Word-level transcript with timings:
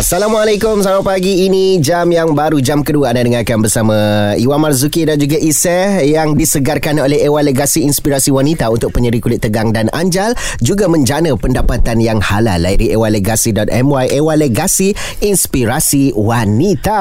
Assalamualaikum 0.00 0.80
Selamat 0.80 1.12
pagi 1.12 1.44
Ini 1.44 1.76
jam 1.76 2.08
yang 2.08 2.32
baru 2.32 2.56
Jam 2.64 2.80
kedua 2.80 3.12
anda 3.12 3.20
dengarkan 3.20 3.60
bersama 3.60 3.92
Iwan 4.32 4.56
Marzuki 4.56 5.04
dan 5.04 5.20
juga 5.20 5.36
Iseh 5.36 6.08
Yang 6.08 6.40
disegarkan 6.40 7.04
oleh 7.04 7.20
Ewa 7.20 7.44
Legasi 7.44 7.84
Inspirasi 7.84 8.32
Wanita 8.32 8.72
Untuk 8.72 8.96
penyeri 8.96 9.20
kulit 9.20 9.44
tegang 9.44 9.76
dan 9.76 9.92
anjal 9.92 10.32
Juga 10.64 10.88
menjana 10.88 11.36
pendapatan 11.36 12.00
yang 12.00 12.16
halal 12.16 12.64
Layari 12.64 12.96
ewalegasi.my 12.96 14.08
Ewa 14.08 14.40
Legasi 14.40 14.96
Inspirasi 15.20 16.16
Wanita 16.16 17.00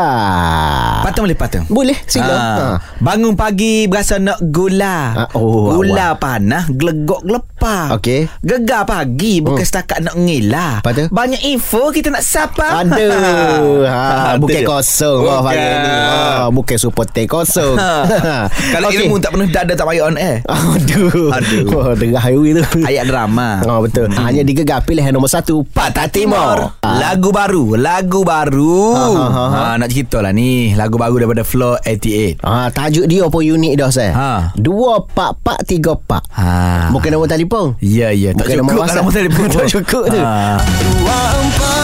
Patang 0.99 1.23
boleh 1.23 1.39
patang? 1.39 1.63
Boleh 1.71 1.95
sila 2.03 2.27
Ah, 2.35 2.35
ha. 2.35 2.65
Bangun 2.99 3.39
pagi 3.39 3.87
berasa 3.87 4.19
nak 4.19 4.43
gula. 4.51 5.15
Ah, 5.15 5.29
oh, 5.39 5.71
gula 5.79 6.19
panas, 6.19 6.67
gelegok 6.67 7.23
gelepar. 7.23 7.95
Okey. 7.95 8.27
Gegar 8.43 8.83
pagi 8.83 9.39
bukan 9.39 9.63
Hmm. 9.63 9.69
setakat 9.71 9.99
nak 10.03 10.15
ngilah. 10.19 10.83
Lepas 10.83 10.93
tu? 10.93 11.05
Banyak 11.07 11.41
info 11.47 11.95
kita 11.95 12.11
nak 12.11 12.27
sapa. 12.27 12.83
Aduh 12.91 13.85
ha, 13.87 14.35
Bukan 14.35 14.61
kosong 14.63 15.19
pagi 15.21 15.57
Bukan. 15.57 15.77
ni 15.79 15.91
ha, 15.91 16.47
Bukan 16.49 16.77
supporter 16.77 17.25
kosong 17.25 17.75
Kalau 18.73 18.87
Okey. 18.87 19.05
ilmu 19.05 19.15
tak 19.17 19.31
penuh 19.31 19.47
dada 19.47 19.73
tak 19.73 19.85
payah 19.85 20.03
on 20.03 20.15
air. 20.15 20.41
Aduh 20.43 21.29
Aduh. 21.29 21.65
oh, 21.71 21.91
Dengar 21.93 22.21
hari 22.21 22.53
tu 22.53 22.63
Ayat 22.81 23.05
drama. 23.05 23.61
Oh 23.63 23.79
betul 23.79 24.07
hmm. 24.07 24.17
Hanya 24.19 24.41
digegar 24.41 24.81
pilihan 24.81 25.11
nombor 25.11 25.27
satu 25.27 25.61
Patah 25.65 26.07
Timur 26.07 26.71
Ah. 26.79 26.95
Lagu 26.97 27.29
baru 27.29 27.75
Lagu 27.75 28.21
baru 28.21 28.81
Ha, 28.89 29.05
ha, 29.05 29.25
ha, 29.27 29.45
ha. 29.45 29.61
ha, 29.67 29.73
Nak 29.75 29.89
cerita 29.89 30.19
lah 30.19 30.31
ni 30.31 30.73
Lagu 30.73 30.95
baru 30.95 31.17
daripada 31.17 31.41
Flow 31.41 31.77
88 31.79 32.41
Ah, 32.41 32.67
tajuk 32.69 33.05
dia 33.05 33.25
pun 33.25 33.41
unik 33.41 33.73
dah 33.75 33.89
saya. 33.89 34.11
Ha. 34.11 34.31
Dua 34.55 35.03
pak 35.03 35.37
pak 35.39 35.59
tiga 35.63 35.93
pak. 35.93 36.23
ha. 36.31 36.87
Bukan 36.89 37.09
nombor 37.09 37.27
telefon. 37.27 37.75
Ya 37.79 38.09
ya 38.09 38.31
Tak 38.31 38.45
Bukan 38.45 38.49
cukup 38.49 38.59
nombor 38.59 38.75
WhatsApp. 38.79 38.97
nombor 38.99 39.13
telefon 39.13 39.45
Tak 39.55 39.67
cukup 39.69 40.03
tu. 40.07 40.19
ha. 40.19 40.57
Dua 40.59 41.17
empat 41.37 41.78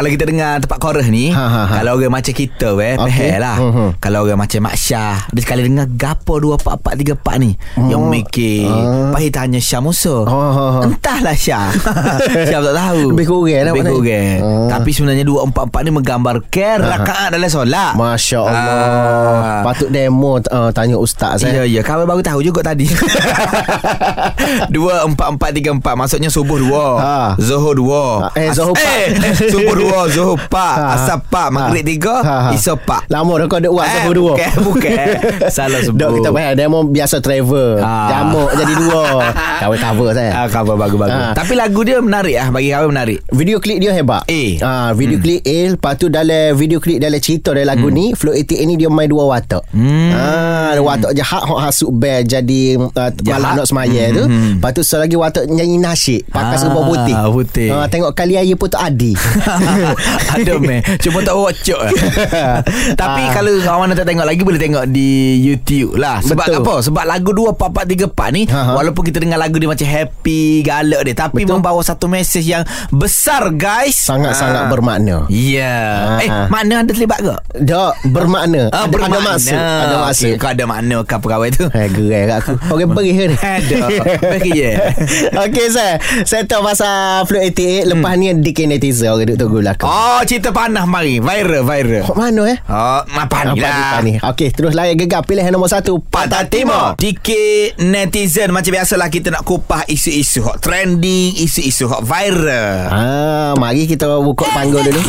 kalau 0.00 0.08
kita 0.08 0.24
dengar 0.24 0.56
tempat 0.58 0.78
chorus 0.80 1.06
ni, 1.12 1.28
Ha, 1.28 1.44
ha, 1.44 1.62
ha. 1.68 1.74
kalau 1.76 2.00
orang 2.00 2.08
macam 2.10 2.32
kita 2.32 2.72
weh, 2.72 2.96
okay. 2.96 3.36
lah. 3.36 3.60
Mhm. 3.60 4.00
Kalau 4.00 4.24
orang 4.24 4.40
macam 4.40 4.64
Mak 4.64 4.72
Syah, 4.72 5.28
dia 5.28 5.44
sekali 5.44 5.68
dengar 5.68 5.92
gapo 5.92 6.40
2444 6.40 7.36
ni, 7.36 7.50
yang 7.84 8.08
mikir, 8.08 8.64
Ah. 8.64 9.12
pahit 9.12 9.36
tanya 9.36 9.60
Syah 9.60 9.84
Musa. 9.84 10.24
Oh, 10.24 10.32
oh, 10.32 10.52
oh. 10.56 10.88
Entahlah 10.88 11.36
Syah. 11.36 11.68
Syah 12.48 12.60
tak 12.64 12.72
tahu. 12.72 13.12
Lebih 13.12 13.26
kurang 13.28 13.60
lah 13.60 13.72
Lebih 13.76 13.84
kurang. 13.92 14.36
Ah. 14.40 14.68
Tapi 14.72 14.88
sebenarnya 14.88 15.24
244 15.28 15.84
ni 15.84 15.90
menggambarkan 15.92 16.76
rakaat 16.80 17.28
dalam 17.36 17.50
solat. 17.52 17.92
Masya 17.92 18.38
Allah. 18.40 18.64
Ah. 18.64 19.60
Patut 19.68 19.92
demo 19.92 20.40
uh, 20.40 20.70
tanya 20.72 20.96
ustaz 20.96 21.44
Ya, 21.44 21.60
saya. 21.60 21.68
ya. 21.68 21.84
Kawan 21.84 22.08
baru 22.08 22.24
tahu 22.24 22.40
juga 22.40 22.64
tadi. 22.64 22.88
dua, 24.74 25.04
empat, 25.04 25.28
empat, 25.36 25.50
tiga, 25.52 25.70
empat. 25.70 25.92
Maksudnya 25.92 26.32
subuh 26.32 26.56
dua. 26.56 26.84
Ha. 26.96 27.16
Zuhur 27.36 27.76
dua. 27.76 28.32
Ha, 28.32 28.40
eh, 28.40 28.48
Zuhur 28.50 28.72
As- 28.72 28.80
pak. 28.80 28.96
Eh, 28.96 29.08
eh, 29.12 29.34
subuh 29.52 29.74
dua. 29.90 30.02
Zuhur 30.08 30.38
pak. 30.46 30.74
Ha. 30.76 30.86
Asar 30.94 31.18
pak. 31.22 31.48
Maghrib 31.50 31.84
tiga. 31.84 32.14
Ha, 32.20 32.36
ha. 32.40 32.50
Isya 32.50 32.74
pak. 32.76 33.06
Lama 33.06 33.32
dah 33.36 33.46
kau 33.46 33.58
ada 33.58 33.68
buat 33.68 33.82
Eh, 33.82 33.92
sebut 33.96 34.14
dua. 34.14 34.32
bukan, 34.34 34.52
bukan. 34.62 34.96
Salah 35.54 35.80
sebut. 35.80 35.98
Dok 35.98 36.10
kita 36.16 36.28
bayar 36.30 36.52
demo 36.54 36.82
biasa 36.82 37.18
travel. 37.18 37.78
Ah. 37.78 38.08
Jamuk 38.08 38.50
jadi 38.52 38.74
dua. 38.76 39.02
Cover 39.60 39.76
cover 39.78 40.08
saya. 40.10 40.30
Ah, 40.34 40.46
cover 40.46 40.74
bagus-bagus. 40.74 41.20
Ha. 41.22 41.34
Tapi 41.34 41.52
lagu 41.52 41.80
dia 41.82 41.98
menarik 41.98 42.32
ah 42.34 42.48
bagi 42.48 42.70
kawan 42.70 42.88
menarik. 42.88 43.18
Video 43.30 43.58
klip 43.58 43.76
dia 43.76 43.90
hebat 43.90 44.24
A. 44.24 44.42
Ah, 44.60 44.90
Video 44.92 45.16
hmm. 45.16 45.22
klip 45.22 45.40
A 45.42 45.58
Lepas 45.70 45.94
tu 45.96 46.06
dalam 46.06 46.52
video 46.52 46.78
klip 46.78 46.96
Dalam 46.96 47.18
cerita 47.18 47.50
dalam 47.50 47.68
lagu 47.68 47.86
hmm. 47.86 47.94
ni 47.94 48.06
Flow 48.12 48.32
88 48.32 48.64
ni 48.64 48.74
Dia 48.76 48.88
main 48.88 49.06
dua 49.06 49.24
watak 49.28 49.62
Hmm. 49.70 50.10
ah, 50.10 50.72
Watak 50.76 51.12
jahat 51.12 51.42
Hak 51.42 51.60
hasuk 51.62 51.90
bel 51.92 52.22
Jadi 52.22 52.74
uh, 52.74 53.10
Malam 53.22 53.50
nak 53.54 53.66
semaya 53.66 54.02
Hmm, 54.02 54.14
tu. 54.14 54.24
Lepas 54.56 54.70
tu 54.72 54.82
selagi 54.82 55.14
watak 55.14 55.44
Nyanyi 55.46 55.76
nasyid 55.76 56.22
Pakai 56.26 56.48
Ah, 56.50 56.58
serba 56.58 56.80
putih 56.82 57.14
putih. 57.30 57.68
ah, 57.70 57.86
Tengok 57.86 58.12
kali 58.12 58.34
air 58.34 58.54
pun 58.54 58.66
tak 58.66 58.82
adi 58.82 59.12
Ada 60.34 60.52
meh 60.56 60.80
Cuma 60.98 61.18
tak 61.20 61.34
wocok 61.34 61.80
Tapi 63.00 63.20
Ah. 63.20 63.32
kalau 63.32 63.52
kawan 63.56 63.90
nak 63.90 64.00
tengok 64.00 64.24
lagi 64.24 64.40
Boleh 64.40 64.56
tengok 64.56 64.84
di 64.86 65.10
YouTube 65.38 65.94
lah. 65.94 66.18
Sebab 66.20 66.46
Betul. 66.46 66.60
apa? 66.60 66.74
Sebab 66.82 67.04
lagu 67.04 67.30
24434 67.30 68.30
ni 68.30 68.42
Ha, 68.46 68.58
ha. 68.58 68.72
Walaupun 68.74 69.02
kita 69.02 69.18
dengar 69.18 69.36
lagu 69.36 69.56
dia 69.56 69.66
macam 69.66 69.84
happy 69.84 70.42
Galak 70.62 71.00
dia 71.02 71.14
Tapi 71.14 71.42
Betul. 71.42 71.54
membawa 71.56 71.80
satu 71.80 72.06
mesej 72.06 72.44
yang 72.46 72.62
Besar 72.90 73.52
guys. 73.52 73.96
Sangat-sangat 74.00 74.62
Ah. 74.62 74.68
bermakna. 74.68 75.16
Ya. 75.28 75.76
Ah. 76.10 76.18
Eh 76.18 76.28
mana 76.48 76.80
ada 76.80 76.88
terlibat 76.88 77.18
ke? 77.18 77.34
Dak 77.60 77.92
bermakna. 78.06 78.68
Ah, 78.70 78.84
ada, 78.84 78.96
ada 78.98 79.18
maksud 79.20 79.54
Ada 79.54 79.96
maksud. 80.02 80.26
Okey, 80.26 80.38
Kau 80.38 80.50
ada 80.50 80.64
makna 80.64 80.96
ke 81.00 81.14
pegawai 81.16 81.48
tu? 81.50 81.64
Eh, 81.70 81.86
gerai 81.88 82.22
kat 82.26 82.36
aku. 82.40 82.52
Orang 82.68 82.90
beri 82.90 83.10
ke 83.12 83.24
ni 83.26 83.36
Ada 83.36 83.76
Bagi 84.20 84.50
je. 84.52 84.70
Okey 85.44 85.66
saya 85.68 85.94
Saya 86.22 86.42
tahu 86.44 86.62
pasal 86.62 87.24
Flow 87.24 87.40
88 87.40 87.86
Lepas 87.86 88.12
ni 88.14 88.26
DK 88.34 88.58
netizen. 88.66 89.08
Orang 89.08 89.26
duduk 89.26 89.38
tunggu 89.38 89.60
lah 89.60 89.69
Oh 89.86 90.20
cerita 90.26 90.50
panah 90.50 90.84
mari. 90.88 91.22
Viral 91.22 91.62
viral. 91.62 92.02
Kok 92.08 92.18
mana 92.18 92.42
eh? 92.50 92.58
Oh 92.66 93.00
Apa 93.06 93.54
ni 93.54 93.60
lah. 93.62 94.00
ni? 94.02 94.14
Okey, 94.18 94.50
terus 94.50 94.74
layan 94.74 94.98
gegar. 94.98 95.22
Pilihan 95.22 95.54
nombor 95.54 95.70
satu. 95.70 96.02
Pantai 96.02 96.50
Timur. 96.50 96.98
Dikit 96.98 97.78
netizen 97.78 98.50
Macam 98.50 98.72
biasalah 98.74 99.06
kita 99.12 99.30
nak 99.30 99.46
kupah 99.46 99.86
Isu-isu 99.86 100.42
hot 100.42 100.58
trending 100.58 101.38
Isu-isu 101.38 101.86
hot 101.86 102.02
viral. 102.02 102.90
Ah, 102.90 103.52
mari 103.54 103.86
kita 103.86 104.10
buka 104.18 104.50
panggul 104.50 104.82
dulu. 104.82 105.02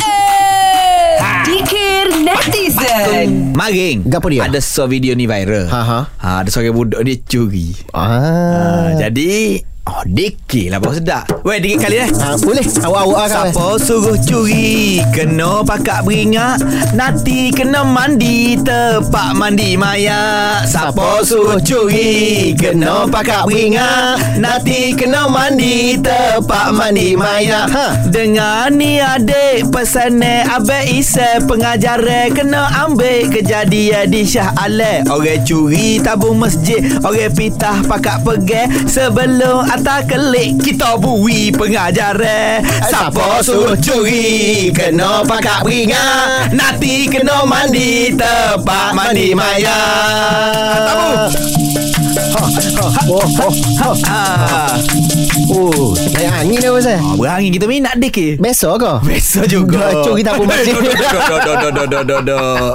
Dikir 1.42 2.22
netizen. 2.22 3.54
Maring 3.58 4.06
Gapo 4.06 4.30
dia? 4.30 4.46
Ada 4.46 4.62
so 4.62 4.86
video 4.86 5.18
ni 5.18 5.26
viral. 5.26 5.68
Ha, 5.70 5.82
ha. 5.82 6.00
ha 6.08 6.30
Ada 6.46 6.50
seorang 6.54 6.76
budak 6.78 7.02
dia 7.02 7.18
curi. 7.26 7.74
Ah. 7.92 8.06
ha, 8.06 8.20
Jadi 8.98 9.62
Oh 9.90 10.06
dikit 10.06 10.70
lah 10.70 10.78
Baru 10.78 10.94
sedap. 10.94 11.26
Weh 11.42 11.58
dikit 11.58 11.90
kali 11.90 12.06
eh. 12.06 12.10
Ah, 12.22 12.38
boleh. 12.38 12.62
Awak-awak 12.62 13.26
kan. 13.26 13.50
Siapa 13.50 13.66
suruh 13.82 14.20
curi? 14.22 15.02
Kena 15.10 15.66
pakak 15.66 16.06
beringat. 16.06 16.62
Nanti 16.94 17.50
kena 17.50 17.82
mandi. 17.82 18.62
Tepak 18.62 19.34
mandi 19.34 19.74
maya. 19.74 20.62
Siapa 20.70 21.26
suruh 21.26 21.58
curi? 21.66 22.54
Kena 22.54 23.10
pakak 23.10 23.50
beringat. 23.50 24.38
Nanti 24.38 24.94
kena 24.94 25.26
mandi. 25.26 25.98
Tepak 25.98 26.78
mandi 26.78 27.18
maya. 27.18 27.66
Ha. 27.66 28.06
Dengar 28.06 28.70
ni 28.70 29.02
adik. 29.02 29.74
Pesanan 29.74 30.46
Abang 30.46 30.86
Isa 30.86 31.42
Pengajar 31.50 32.06
Kena 32.38 32.70
ambil. 32.86 33.34
Kejadian 33.34 34.14
di 34.14 34.30
Syah 34.30 34.54
Alek 34.62 35.10
Orang 35.10 35.42
curi 35.42 35.98
tabung 36.06 36.38
masjid. 36.38 36.86
Orang 37.02 37.34
pitah 37.34 37.82
pakak 37.90 38.22
pergi 38.22 38.86
Sebelum 38.86 39.71
atas 39.72 40.04
kelik 40.08 40.60
Kita 40.60 41.00
bui 41.00 41.52
pengajar 41.52 42.20
Siapa 42.84 43.40
suruh 43.40 43.78
curi 43.80 44.70
Kena 44.76 45.24
pakak 45.24 45.64
beringat 45.64 46.52
Nanti 46.52 47.08
kena 47.08 47.48
mandi 47.48 48.12
Tepak 48.12 48.92
mandi 48.92 49.32
maya. 49.32 49.80
Tabu 50.84 51.71
Oh, 52.32 52.48
oh, 53.12 53.52
oh. 53.84 53.96
Oh, 55.52 55.92
naik 56.16 56.32
angin 56.32 56.58
dah 56.64 56.72
pasal. 56.72 56.98
oh, 57.04 57.16
berangin 57.20 57.52
kita 57.52 57.66
minat 57.68 58.00
dek 58.00 58.12
ke? 58.12 58.28
Besok 58.40 58.76
ke? 58.80 58.94
Biasa 59.04 59.44
juga 59.46 59.92
dok, 59.92 60.16
dok, 61.92 62.04
dok, 62.08 62.22
dok. 62.24 62.74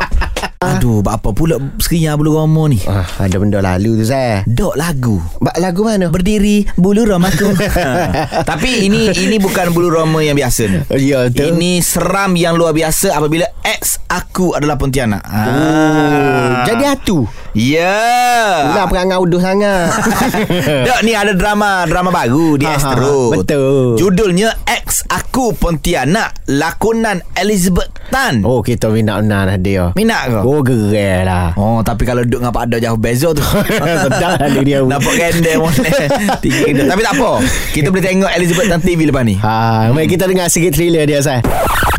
Aduh 0.56 1.04
apa 1.04 1.36
pula 1.36 1.60
Serinya 1.76 2.16
bulu 2.16 2.36
roma 2.36 2.64
ni 2.66 2.80
Ah, 2.88 3.04
ada 3.20 3.36
benda 3.36 3.60
lalu 3.60 4.00
tu 4.00 4.08
saya. 4.08 4.40
Dok 4.48 4.72
lagu 4.74 5.20
Bak 5.36 5.60
lagu 5.60 5.84
mana? 5.84 6.08
Berdiri 6.08 6.64
Bulu 6.76 7.04
romaku 7.04 7.52
Tapi 8.50 8.88
ini 8.88 9.12
Ini 9.12 9.36
bukan 9.36 9.70
bulu 9.72 9.92
roma 9.92 10.24
yang 10.24 10.32
biasa 10.32 10.62
ni 10.66 10.80
Ya 10.96 11.28
tu. 11.28 11.44
Ini 11.44 11.80
seram 11.80 12.32
yang 12.34 12.56
luar 12.56 12.72
biasa 12.72 13.12
Apabila 13.12 13.44
ex 13.62 14.00
aku 14.08 14.56
adalah 14.56 14.80
Pontianak 14.80 15.20
Oh, 15.28 15.32
ah. 15.36 16.64
jadi 16.64 16.96
atu. 16.96 17.28
Ya 17.56 18.68
Pula 18.68 18.84
perangai 18.84 19.16
uduh 19.16 19.40
sangat. 19.40 19.88
Dok 20.86 21.00
ni 21.00 21.16
ada 21.16 21.32
drama 21.32 21.88
Drama 21.88 22.12
baru 22.12 22.60
Di 22.60 22.68
Ha, 22.68 22.76
ha, 22.76 22.76
Astro 22.76 23.32
betul. 23.32 23.96
Judulnya 23.96 24.52
Ex 24.68 25.08
Aku 25.08 25.56
Pontianak 25.56 26.36
Lakonan 26.52 27.24
Elizabeth 27.32 27.88
Tan 28.12 28.44
oh, 28.44 28.60
kita 28.60 28.92
minat 28.92 29.24
benar 29.24 29.48
dah 29.48 29.56
dia. 29.56 29.84
Minat 29.96 30.28
ke? 30.28 30.40
Oh, 30.44 30.60
gerai 30.60 31.24
lah. 31.24 31.56
Oh 31.56 31.80
tapi 31.80 32.04
kalau 32.04 32.28
duduk 32.28 32.44
dengan 32.44 32.52
Pak 32.52 32.68
Ada 32.68 32.76
jauh 32.78 33.00
beza 33.00 33.32
tu 33.32 33.40
Sedap 34.04 34.36
lah 34.36 34.48
dia. 34.60 34.84
Nampak 34.84 35.12
dia. 35.16 35.56
Tapi 36.92 37.00
tak 37.02 37.14
apa 37.16 37.30
Kita 37.72 37.88
boleh 37.88 38.04
tengok 38.04 38.30
Elizabeth 38.36 38.68
Tan 38.68 38.80
TV 38.84 39.08
lepas 39.08 39.24
ni 39.24 39.40
Ha, 39.40 39.88
mari 39.96 40.04
kita 40.04 40.28
dengar 40.28 40.52
sikit 40.52 40.76
thriller 40.76 41.08
dia 41.08 41.24
saya. 41.24 41.40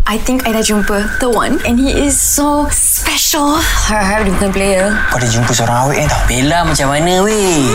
I 0.08 0.16
think 0.16 0.48
I 0.48 0.56
dah 0.56 0.64
jumpa 0.64 1.20
the 1.20 1.28
one 1.28 1.60
and 1.68 1.76
he 1.76 1.92
is 1.92 2.16
so 2.16 2.64
special. 2.72 3.60
Harap-harap 3.60 4.24
dia 4.24 4.34
bukan 4.40 4.52
player. 4.56 4.86
Kau 5.12 5.20
dah 5.20 5.28
jumpa 5.28 5.47
seorang 5.56 5.88
awet 5.88 5.98
kan 6.04 6.08
tau 6.12 6.22
Bella 6.28 6.60
macam 6.68 6.88
mana 6.92 7.14
weh? 7.24 7.72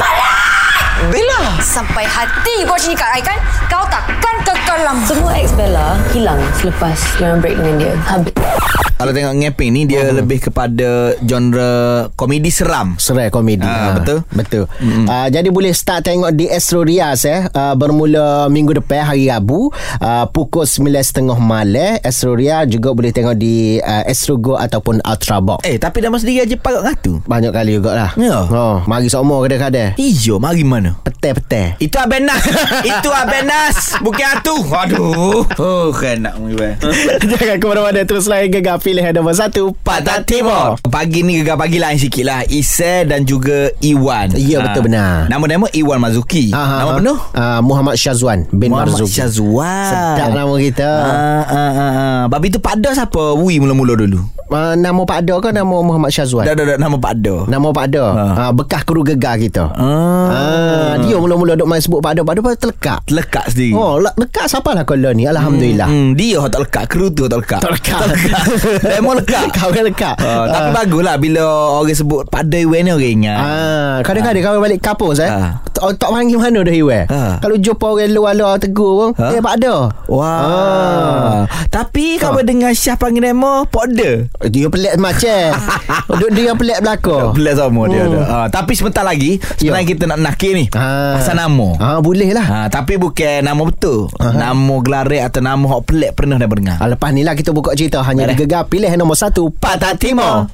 Bella 1.09 1.41
Sampai 1.65 2.05
hati 2.05 2.69
kau 2.69 2.77
cakap 2.77 3.11
I 3.17 3.23
kan 3.25 3.39
Kau 3.71 3.85
takkan 3.89 4.37
kekal 4.45 4.79
lama 4.85 5.03
Semua 5.09 5.33
ex 5.41 5.57
Bella 5.57 5.97
hilang 6.13 6.41
selepas 6.61 6.99
dia 7.17 7.33
break 7.41 7.57
dengan 7.57 7.75
dia. 7.81 7.95
Habis. 8.05 8.62
Kalau 9.02 9.10
tengok 9.10 9.34
ngeping 9.34 9.70
ni 9.75 9.82
Dia 9.82 10.14
lebih 10.14 10.38
kepada 10.38 11.19
Genre 11.19 11.72
Komedi 12.14 12.54
seram. 12.54 12.94
Serai 13.02 13.34
komedi 13.34 13.66
Ah, 13.66 13.99
betul? 13.99 14.22
Betul. 14.31 14.64
Mm-hmm. 14.78 15.06
uh, 15.10 15.26
Jadi 15.26 15.49
boleh 15.50 15.75
start 15.75 16.06
tengok 16.06 16.31
Di 16.31 16.46
Astro 16.46 16.87
Rias 16.87 17.26
eh. 17.26 17.50
Uh, 17.50 17.75
Bermula 17.75 18.46
minggu 18.46 18.78
depan 18.78 19.02
Hari 19.02 19.26
Rabu 19.26 19.75
uh, 19.99 20.25
Pukul 20.31 20.70
9.30 20.70 21.19
malam 21.34 21.99
Astro 21.99 22.38
Rias 22.38 22.70
juga 22.70 22.94
boleh 22.94 23.10
tengok 23.10 23.34
Di 23.34 23.82
uh, 23.82 24.06
Astro 24.06 24.38
Go 24.38 24.54
Ataupun 24.54 25.02
Ultra 25.02 25.43
Box. 25.43 25.66
Eh 25.66 25.82
tapi 25.82 25.99
dah 25.99 26.14
sendiri 26.14 26.46
aja 26.46 26.54
pakat 26.54 26.82
ngatu 26.87 27.26
Banyak 27.26 27.50
kali 27.50 27.82
juga 27.82 27.99
lah 27.99 28.10
Ya. 28.14 28.46
oh, 28.46 28.87
Mari 28.87 29.10
semua 29.10 29.43
kadang-kadang 29.43 29.99
Ijo 29.99 30.38
mari 30.38 30.62
mana? 30.62 30.94
Petai-petai. 31.02 31.82
Itu 31.82 31.99
Abenas 31.99 32.46
Itu 32.87 33.10
Abenas 33.10 33.99
Bukan 33.99 34.26
Atu. 34.38 34.62
Aduh. 34.62 35.43
Oh 35.58 35.90
nak 36.22 36.38
mengibah 36.38 36.78
Jangan 37.34 37.58
ke 37.58 37.66
mana-mana 37.66 38.06
Terus 38.06 38.31
lain 38.31 38.46
gegar 38.46 38.78
Pilihan 38.93 39.17
nombor 39.17 39.33
1 39.33 39.56
Patah 39.81 40.21
Timur. 40.21 40.77
Pagi 40.85 41.25
ni 41.25 41.41
gegar 41.41 41.56
pagi 41.56 41.81
lain 41.81 41.97
sikit 41.97 42.29
lah. 42.29 42.44
Isai 42.44 43.09
dan 43.09 43.25
juga 43.25 43.73
Iwan. 43.81 44.37
Ya, 44.37 44.61
betul 44.61 44.85
benar. 44.85 45.33
Nama-nama 45.33 45.65
Iwan 45.73 45.97
Mazuki 45.97 46.53
Ah, 46.53 46.85
Nama 46.85 47.00
penuh? 47.00 47.17
Ah, 47.33 47.65
Muhammad 47.65 47.97
Syazwan 47.97 48.44
Bin 48.53 48.69
Muhammad 48.69 49.00
Marzuki. 49.00 49.17
Syazwan. 49.17 49.89
Sedap 49.89 50.37
nama 50.37 50.53
kita. 50.61 50.85
Ah, 50.85 51.09
ah, 51.41 51.56
ah, 51.73 51.73
ah. 51.73 52.23
Babi 52.29 52.53
tu 52.53 52.61
Pak 52.61 52.85
Da 52.85 52.93
siapa 52.93 53.33
Wui 53.33 53.56
mula-mula 53.56 53.97
dulu. 53.97 54.21
Uh, 54.53 54.77
Nama 54.77 55.00
Pak 55.00 55.25
Ada 55.25 55.41
ke 55.41 55.49
Nama 55.50 55.77
Muhammad 55.81 56.12
Syazwan? 56.12 56.45
Dah 56.45 56.53
dah 56.53 56.65
dah. 56.69 56.77
Nama 56.77 56.93
Pak 56.95 57.15
Da 57.17 57.37
Nama 57.49 57.69
Pak 57.73 57.87
Ha. 57.88 58.05
uh, 58.05 58.53
Bekas 58.53 58.85
kru 58.85 59.00
gegar 59.00 59.41
kita. 59.41 59.73
Ah. 59.73 60.29
Ah, 60.29 60.95
dia 61.00 61.17
mula-mula 61.17 61.56
duk 61.56 61.65
main 61.65 61.81
sebut 61.81 62.05
Pak 62.05 62.12
Ada 62.12 62.21
Pak 62.21 62.33
Ada 62.37 62.61
terlekat 62.61 63.00
Lekat 63.09 63.45
sendiri. 63.49 63.73
Oh 63.73 63.97
le- 63.97 64.12
lekat 64.15 64.53
siapa 64.53 64.77
lah 64.77 64.85
kalau 64.85 65.09
ni? 65.11 65.25
Alhamdulillah. 65.25 65.88
Hmm, 65.88 66.12
dia 66.12 66.37
yang 66.37 66.53
tak 66.53 66.69
lekat 66.69 66.85
Kru 66.87 67.09
tu 67.09 67.25
tak 67.25 67.41
lekat 67.41 67.61
Tak 67.65 67.73
lekat. 67.73 67.97
Tak 67.97 68.09
lekat 68.12 68.45
Lemon 68.93 69.15
lekak 69.21 69.45
Kawin 69.57 69.85
lekak 69.89 70.17
uh, 70.21 70.49
Tapi 70.49 70.69
uh, 70.69 70.75
bagus 70.75 71.03
lah 71.05 71.17
Bila 71.21 71.43
orang 71.81 71.97
sebut 71.97 72.23
Pada 72.29 72.59
wena 72.65 72.97
orang 72.97 73.13
ingat 73.13 73.39
uh, 73.39 73.45
ah, 73.45 73.95
Kadang-kadang 74.05 74.43
uh. 74.43 74.47
Kawin 74.49 74.61
balik 74.61 74.81
kapus 74.81 75.19
eh 75.21 75.31
uh. 75.31 75.59
Tak, 75.82 75.99
tak 75.99 76.11
panggil 76.11 76.38
mana 76.38 76.62
dah 76.62 76.70
Iwan. 76.73 77.05
Ah. 77.08 77.34
Kalau 77.37 77.58
jumpa 77.58 77.87
orang 77.88 78.08
luar-luar 78.08 78.55
tegur 78.56 78.93
pun, 78.94 79.11
Ah. 79.19 79.34
eh 79.34 79.43
Pak 79.43 79.55
Ada. 79.56 79.75
Wah 80.06 80.38
Ah. 80.38 81.40
Tapi 81.67 82.17
kalau 82.17 82.38
dengar 82.40 82.70
Syah 82.70 82.94
panggil 82.94 83.25
nama 83.25 83.64
Pok 83.64 83.87
Da 83.90 84.31
Dia 84.44 84.69
pelik 84.69 84.94
macam. 84.96 85.43
dia, 86.20 86.29
dia 86.31 86.52
pelik 86.52 86.79
belakang. 86.79 87.26
Belas 87.32 87.56
sama 87.56 87.82
dia 87.87 87.99
Hmm. 88.00 88.14
ada. 88.14 88.20
Ha, 88.23 88.37
tapi 88.49 88.73
sebentar 88.73 89.02
lagi 89.02 89.43
sebenarnya 89.56 89.88
kita 89.88 90.05
nak 90.06 90.19
nakir 90.20 90.55
ni. 90.55 90.70
Ah. 90.73 91.19
Pasal 91.19 91.34
nama. 91.37 91.69
Ah, 91.76 91.99
boleh 91.99 92.31
lah. 92.31 92.46
Ha, 92.46 92.58
tapi 92.69 92.94
bukan 92.94 93.43
nama 93.43 93.58
betul. 93.61 94.06
Nama 94.14 94.75
gelarik 94.78 95.23
atau 95.25 95.40
nama 95.40 95.64
hok 95.67 95.82
pelik 95.85 96.14
pernah 96.14 96.37
dah 96.37 96.46
dengar. 96.46 96.78
Ah, 96.78 96.87
lepas 96.87 97.11
ni 97.11 97.23
lah 97.23 97.35
kita 97.35 97.50
buka 97.50 97.75
cerita 97.75 97.99
hanya 98.02 98.23
Boleh. 98.25 98.35
di 98.35 98.40
gegar 98.40 98.62
pilih 98.64 98.90
nombor 98.94 99.17
satu 99.17 99.50
Patah 99.50 99.99
Timur. 99.99 100.46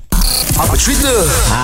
Apa 0.58 0.74
cerita? 0.74 1.12
Ha, 1.48 1.62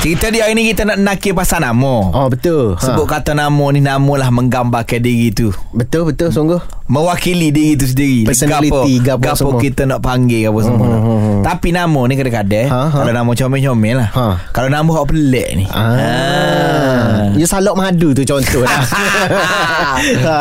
cerita 0.00 0.32
dia 0.32 0.48
hari 0.48 0.56
ni 0.56 0.72
kita 0.72 0.82
nak 0.82 0.98
nakir 0.98 1.36
pasal 1.36 1.62
nama. 1.62 2.10
Oh 2.10 2.26
betul. 2.26 2.74
Sebut 2.80 3.06
kata 3.06 3.36
nama 3.36 3.64
ni 3.70 3.78
nama 3.78 4.12
lah 4.18 4.28
menggambarkan 4.32 4.98
diri 4.98 5.30
tu. 5.30 5.52
betul 5.70 6.10
betul 6.10 6.32
sungguh. 6.32 6.60
Mewakili 6.92 7.48
diri 7.48 7.72
tu 7.72 7.88
sendiri 7.88 8.28
Personality, 8.28 9.00
gapo 9.00 9.24
gapo 9.24 9.36
semua. 9.48 9.56
kita 9.58 9.82
nak 9.82 9.98
panggil 9.98 10.44
apa 10.46 10.60
semua 10.60 10.84
Hmm, 10.84 11.00
hmm, 11.00 11.18
hmm. 11.18 11.40
Tapi 11.40 11.68
nama 11.72 12.00
ni 12.04 12.14
kadang-kadang 12.14 12.68
Ha, 12.68 12.80
ha. 12.84 12.88
Kalau 12.94 13.12
nama 13.14 13.30
comel-comel 13.32 13.94
lah 13.96 14.08
Ha. 14.12 14.24
Kalau 14.52 14.68
nama 14.68 14.84
hok 14.84 15.06
pelik 15.08 15.48
ni 15.54 15.64
Ah. 15.66 17.32
Dia 17.32 17.48
salok 17.48 17.74
madu 17.74 18.12
tu 18.12 18.22
contoh 18.22 18.60
lah. 18.60 18.76
ha. 20.26 20.36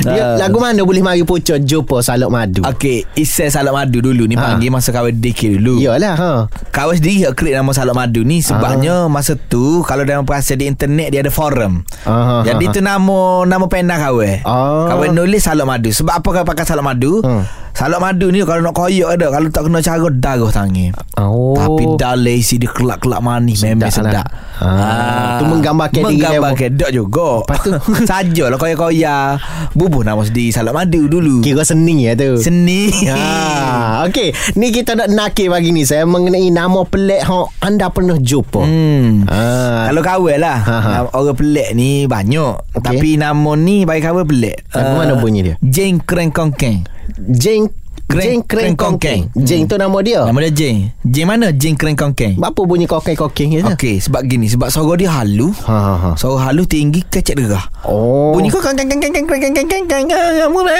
Dia 0.00 0.22
Ah. 0.22 0.34
lagu 0.38 0.58
mana 0.58 0.78
boleh 0.80 1.02
mari 1.02 1.22
pucuk 1.22 1.58
jumpa 1.58 1.98
salok 2.00 2.30
madu? 2.30 2.62
Okey, 2.62 3.02
Isai 3.14 3.48
Salak 3.48 3.74
Madu 3.74 3.98
dulu 4.00 4.24
ni 4.24 4.34
Ha. 4.34 4.42
panggil 4.46 4.70
masa 4.70 4.90
kawan 4.90 5.10
DK 5.12 5.58
dulu. 5.58 5.80
Iyalah 5.80 6.14
ha. 6.14 6.30
Kawan 6.70 6.94
sendiri 6.94 7.26
yang 7.26 7.34
create 7.34 7.56
nama 7.56 7.72
Salak 7.72 7.94
Madu 7.94 8.22
ni 8.22 8.38
sebabnya 8.40 9.08
masa 9.08 9.34
tu 9.34 9.82
kalau 9.82 10.02
dalam 10.02 10.22
perasa 10.22 10.54
di 10.54 10.64
internet 10.64 11.10
dia 11.10 11.20
ada 11.20 11.32
forum. 11.32 11.82
Ah, 12.04 12.44
Jadi 12.44 12.70
tu 12.70 12.78
nama 12.78 13.42
nama 13.42 13.66
pena 13.66 13.98
kawan. 13.98 14.46
Ah. 14.46 14.86
Kawan 14.88 15.10
nulis 15.12 15.42
Salak 15.42 15.66
Madu. 15.66 15.90
Sebab 15.96 16.20
apa 16.20 16.28
kau 16.28 16.44
pakai 16.44 16.64
Salak 16.68 16.84
Madu? 16.84 17.24
Hmm. 17.24 17.48
Salak 17.76 18.00
Madu 18.00 18.32
ni 18.32 18.40
kalau 18.40 18.64
nak 18.64 18.72
koyak 18.72 19.04
ada 19.12 19.28
kalau 19.28 19.46
tak 19.46 19.68
kena 19.68 19.78
cara 19.78 20.08
darah 20.08 20.48
tangan. 20.48 20.96
Oh. 21.14 21.52
Tapi 21.52 21.84
dalam 21.94 22.24
isi 22.26 22.56
dia 22.56 22.68
kelak-kelak 22.68 23.20
manis 23.20 23.60
Memang 23.60 23.88
Sedap 23.88 24.00
lah. 24.02 24.24
sedap 24.24 24.26
Ah, 24.58 25.36
tu 25.36 25.44
menggambarkan 25.46 26.00
diri 26.02 26.16
Menggambarkan 26.16 26.70
Dok 26.72 26.90
juga 26.90 27.30
Lepas 27.42 27.58
tu? 27.60 27.72
Sajalah 28.08 28.56
koyak-koyak 28.56 29.28
Bubuh 29.72 30.00
nama 30.00 30.20
sendiri 30.20 30.48
Salak 30.48 30.72
Madu 30.72 31.04
dulu 31.06 31.40
Kira 31.40 31.60
seni 31.62 32.04
ya 32.04 32.12
tu. 32.12 32.36
Seni 32.36 32.88
Ha, 33.06 34.04
okey. 34.06 34.32
Ni 34.56 34.68
kita 34.70 34.92
nak 34.94 35.08
nakir 35.08 35.48
pagi 35.48 35.68
ni 35.68 35.84
saya 35.84 36.04
mengenai 36.04 36.48
nama 36.48 36.80
pelik 36.82 37.20
hok 37.22 37.60
anda 37.60 37.88
pernah 37.88 38.16
jumpa. 38.16 38.60
Hmm. 38.62 39.24
Ha. 39.26 39.40
Kalau 39.86 40.00
kawan 40.00 40.36
lah 40.38 40.58
Ha, 40.58 40.74
ha. 40.74 40.90
nama- 40.98 41.12
Orang 41.12 41.36
pelik 41.36 41.72
ni 41.72 42.04
banyak 42.04 42.56
Okey. 42.72 42.80
Tapi 42.82 43.08
nama 43.16 43.52
ni 43.52 43.84
bagi 43.84 44.00
kawan 44.00 44.24
pelik 44.24 44.64
Lagu 44.70 44.88
Ah, 44.90 44.96
mana 44.98 45.12
bunyi 45.14 45.40
dia? 45.42 45.54
Jeng 45.60 46.00
Kreng 46.00 46.28
Kongkeng 46.28 46.80
Jeng 46.80 46.95
Jink. 47.18 47.72
Jeng 48.08 48.40
Kreng 48.40 48.72
Kongkeng. 48.72 49.26
Kongkeng. 49.28 49.44
Jeng 49.44 49.62
tu 49.66 49.74
nama 49.74 49.98
dia. 49.98 50.22
Nama 50.22 50.38
dia 50.40 50.52
Jeng 50.54 50.78
Jeng 51.02 51.26
mana 51.26 51.50
Jeng 51.50 51.74
Kreng 51.74 51.92
Kongkeng 51.92 52.38
Apa 52.38 52.62
bunyi 52.62 52.86
kokeng-kokeng 52.86 53.48
gitu? 53.52 53.66
Okey 53.68 53.98
sebab 53.98 54.22
gini 54.22 54.46
Sebab 54.46 54.70
suara 54.70 54.94
dia 54.94 55.10
halu 55.10 55.50
Ha 55.66 55.74
ha 55.74 55.94
ha. 55.98 56.10
Suara 56.14 56.46
halu 56.46 56.62
tinggi 56.64 57.02
kecek 57.02 57.34
derah 57.36 57.66
Oh. 57.82 58.30
Bunyi 58.32 58.46
kau 58.48 58.58
keng 58.58 58.74
keng 58.74 58.88
keng 58.88 58.98
keng 59.00 59.12
keng 59.12 59.26
keng 59.28 59.52
keng 59.52 59.68
keng 59.68 59.84
keng 59.86 60.06
keng 60.06 60.26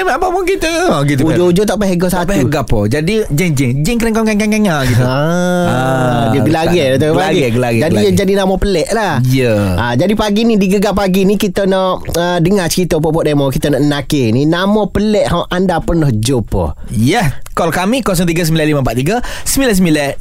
apa 0.06 0.26
pun 0.26 0.42
kita 0.42 0.70
ha, 0.88 1.02
gitu 1.02 1.22
kan. 1.22 1.34
Ujung-ujung 1.34 1.66
tak 1.66 1.76
payah 1.76 1.96
Tak 1.96 2.10
satu. 2.12 2.26
payah 2.28 2.46
gapo 2.46 2.80
Jadi 2.86 3.14
Jeng 3.28 3.52
Jeng 3.54 3.72
Jeng 3.82 3.98
Kreng 3.98 4.14
Kongkeng 4.14 4.38
keng 4.38 4.50
keng 4.52 4.64
keng 4.64 4.86
gitu 4.86 5.02
Ha, 5.02 5.18
Ah, 5.66 6.22
dia 6.30 6.40
gelagir 6.42 6.86
gelagir, 6.96 7.14
pagi. 7.14 7.42
gelagir, 7.52 7.80
Jadi 7.80 7.94
dia 7.96 8.10
jadi 8.16 8.32
nama 8.36 8.54
pelik 8.54 8.88
lah. 8.90 9.18
Ya. 9.24 9.54
Ha, 9.76 9.86
jadi 9.94 10.14
pagi 10.14 10.42
ni 10.42 10.54
di 10.54 10.66
gegar 10.68 10.94
pagi 10.94 11.22
ni 11.22 11.34
kita 11.34 11.64
nak 11.64 12.06
uh, 12.08 12.38
dengar 12.38 12.66
cerita 12.66 12.96
popok 12.96 13.22
demo 13.24 13.46
kita 13.48 13.68
nak 13.68 13.82
nakir 13.82 14.30
ni 14.30 14.44
nama 14.44 14.86
pelik 14.86 15.26
anda 15.48 15.78
pernah 15.78 16.08
jumpa. 16.08 16.74
Ya 16.90 17.15
Call 17.50 17.70
kami 17.70 18.04
039543 18.04 19.24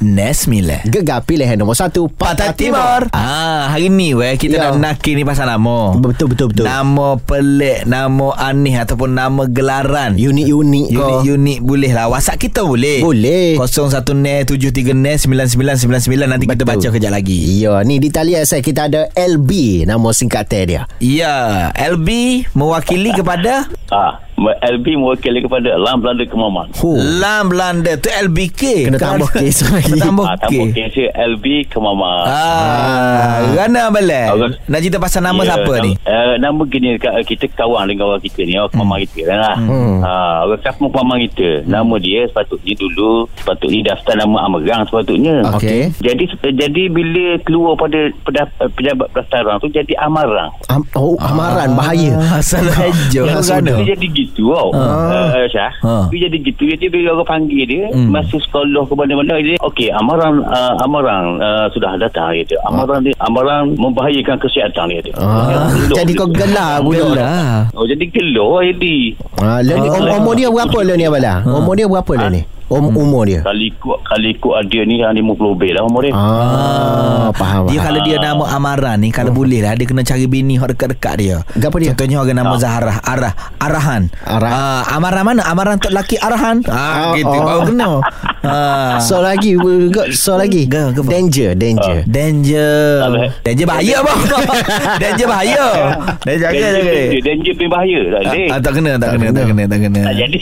Gegar 0.86 1.20
pilihan 1.20 1.52
nombor 1.54 1.74
satu 1.74 2.08
Patah 2.08 2.50
Timur. 2.50 3.12
Ah, 3.12 3.68
hari 3.68 3.88
ni 3.88 4.12
weh 4.12 4.34
kita 4.34 4.56
Ya. 4.56 4.72
nak 4.72 4.80
nakir 4.96 5.12
ni 5.12 5.20
pasal 5.20 5.44
nama. 5.46 5.92
Betul 5.94 6.32
betul 6.32 6.48
betul. 6.48 6.64
Nama 6.64 7.08
pelik, 7.18 7.84
nama 7.84 8.32
aneh 8.34 8.72
ataupun 8.74 9.12
nama 9.12 9.44
gelaran. 9.44 10.16
Unik-unik 10.16 10.86
kau. 10.90 11.20
Unik-unik 11.20 11.58
boleh 11.60 11.90
lah 11.90 12.08
WhatsApp 12.08 12.40
kita 12.40 12.60
boleh 12.62 13.00
Boleh. 13.00 13.60
01-73-9999 13.60 15.20
Nanti 16.26 16.46
kita 16.46 16.56
Betul. 16.58 16.72
baca 16.72 16.88
kejap 16.90 17.12
lagi 17.12 17.38
Ya, 17.58 17.80
ni 17.82 17.98
di 17.98 18.08
talian 18.08 18.42
saya 18.42 18.60
kita 18.60 18.88
ada 18.88 19.12
LB 19.12 19.50
nama 19.84 20.08
singkatan 20.10 20.62
dia. 20.64 20.82
Ya 20.98 21.68
LB 21.74 22.08
mewakili 22.52 23.12
kepada 23.12 23.68
Ah, 23.86 24.24
LB 24.36 25.00
mewakili 25.00 25.40
kepada 25.40 25.80
Lam 25.80 26.04
Belanda 26.04 26.24
Kemaman. 26.28 26.68
Huh. 26.76 27.00
Lam 27.00 27.48
Belanda 27.48 27.96
Tu 27.96 28.12
LBK 28.12 28.92
Kena 28.92 28.98
tambah 29.00 29.32
kes 29.32 29.64
lagi. 29.64 29.88
Kena 29.88 29.96
tambah 30.04 30.24
Ah, 30.28 30.36
K 30.36 30.44
tambah 30.44 30.66
kes 30.76 30.96
LB 31.16 31.44
Kemaman. 31.72 32.24
Ah, 32.28 33.40
Rana 33.56 33.88
balik 33.88 34.28
Okey. 34.36 34.50
Nak 34.68 34.78
cerita 34.84 34.98
pasal 35.00 35.20
nama 35.24 35.40
Ya, 35.40 35.56
siapa 35.56 35.72
nama, 35.72 35.84
ni? 35.84 35.92
Uh, 36.04 36.34
nama 36.36 36.60
gini 36.66 36.88
kita 37.00 37.44
kawan 37.54 37.88
dengan 37.88 38.00
kawan 38.04 38.18
kita 38.20 38.40
ni, 38.44 38.52
orang 38.56 38.72
Kemaman 38.72 38.98
kita 39.08 39.20
kan 39.24 39.38
lah. 39.40 39.56
Hmm. 39.56 39.96
Ah, 40.04 40.38
orang 40.44 40.60
kampung 40.60 40.90
Kemaman 40.92 41.18
kita. 41.32 41.50
Nama 41.64 41.94
dia 41.96 42.20
sepatutnya 42.28 42.74
dulu 42.76 43.12
sepatutnya 43.40 43.80
daftar 43.94 44.14
nama 44.20 44.36
Amerang 44.44 44.82
sepatutnya. 44.84 45.34
Okey. 45.56 45.96
Jadi 46.04 46.24
jadi 46.44 46.82
bila 46.92 47.40
keluar 47.40 47.72
pada 47.80 48.12
pada 48.22 48.44
pejabat 48.76 49.08
pendaftaran 49.16 49.56
tu 49.64 49.68
jadi 49.72 49.92
Amarang. 50.04 50.52
Am, 50.68 50.84
oh, 50.92 51.16
amaran 51.24 51.72
bahaya. 51.72 52.20
Ah, 52.20 52.44
Asal 52.44 52.68
hijau 52.68 53.24
jadi 53.86 54.25
gitu 54.26 54.50
tau 54.50 54.70
uh, 54.72 55.46
Syah 55.46 55.72
Ha. 55.78 56.08
Dia 56.08 56.26
jadi 56.26 56.36
gitu 56.42 56.62
Jadi 56.66 56.86
bila 56.88 57.14
orang 57.14 57.28
panggil 57.28 57.62
dia 57.64 57.84
Hmm. 57.88 58.10
Masa 58.10 58.34
sekolah 58.34 58.82
ke 58.82 58.94
mana-mana 58.94 59.38
Dia 59.38 59.54
Okey 59.60 59.92
Amarang 59.92 60.42
uh, 60.42 60.74
Amarang 60.80 61.38
uh, 61.38 61.66
Sudah 61.70 61.94
datang 61.94 62.32
dia 62.32 62.58
Amarang 62.64 63.00
dia 63.00 63.14
Amarang 63.20 63.76
membahayakan 63.76 64.36
kesihatan 64.36 64.90
dia, 64.90 65.00
dia. 65.02 65.14
Ah, 65.16 65.68
Gelor 65.68 65.94
jadi 65.94 66.08
dia. 66.08 66.18
kau 66.18 66.28
gelar. 66.28 66.82
Gelar 66.82 67.70
Oh 67.72 67.84
jadi 67.84 68.04
gelor 68.08 68.64
jadi 68.66 68.96
Ah, 69.36 69.60
le 69.60 69.74
ni 69.76 69.88
um, 69.88 70.16
umur 70.16 70.34
dia 70.34 70.48
berapa 70.48 70.78
le 70.80 70.92
ni 70.94 71.04
abala? 71.04 71.34
Umur 71.44 71.74
dia 71.74 71.86
berapa 71.86 72.12
le 72.16 72.26
ni? 72.30 72.42
Um, 72.66 72.90
umur 72.90 73.22
dia 73.24 73.40
Kali 73.40 73.70
ikut 73.70 73.98
Kali 74.02 74.34
ikut 74.34 74.50
ada 74.52 74.78
ni 74.82 74.98
Yang 74.98 75.22
50 75.22 75.54
lebih 75.54 75.70
lah 75.70 75.82
umur 75.82 76.02
dia 76.02 76.10
Ah, 76.10 77.30
faham. 77.30 77.70
Dia 77.70 77.78
faham. 77.78 77.86
kalau 77.86 78.00
dia 78.02 78.16
nama 78.18 78.44
Amaran 78.50 78.98
ni 78.98 79.08
Kalau 79.08 79.30
boleh 79.30 79.62
lah 79.62 79.72
Dia 79.72 79.86
kena 79.86 80.02
cari 80.02 80.26
bini 80.26 80.58
Yang 80.58 80.74
dekat-dekat 80.74 81.14
dia 81.14 81.36
Gapa 81.54 81.78
dia? 81.78 81.94
Contohnya 81.94 82.16
orang 82.18 82.36
nama 82.36 82.54
Zahrah 82.56 82.98
Arah 83.00 83.32
Arahan 83.56 84.10
Arah. 84.20 84.50
Ah, 84.50 84.82
Amaran 84.92 85.22
mana 85.24 85.42
Amaran 85.44 85.78
untuk 85.78 85.94
lelaki 85.94 86.18
Arahan 86.18 86.58
Oh, 86.64 86.74
ah, 86.74 87.14
Gitu 87.14 87.30
oh. 87.30 87.38
Baru 87.40 87.60
kena 87.66 87.86
ah. 88.42 88.98
So 88.98 89.22
lagi 89.22 89.54
got 89.88 90.10
so 90.10 90.34
lagi. 90.34 90.66
Danger, 90.66 91.54
danger. 91.54 92.02
Danger 92.02 92.82
Tak 92.98 93.08
boleh. 93.08 93.30
Danger 93.42 93.66
bahaya 93.66 93.96
bang 94.02 94.20
Danger 95.02 95.26
bahaya 95.26 95.64
Danger 96.20 96.50
jaga 96.50 96.50
Danger, 96.50 96.70
jaga 96.74 96.92
danger, 97.22 97.52
danger 97.54 97.68
bahaya 97.70 97.98
Tak 98.02 98.20
boleh 98.26 98.48
Ah, 98.50 98.58
tak 98.58 98.72
kena, 98.74 98.90
tak 98.98 99.08
kena, 99.14 99.26
tak 99.30 99.44
kena, 99.46 99.62
tak 99.64 99.78
kena. 99.80 100.00
Tak 100.02 100.16
jadi 100.16 100.40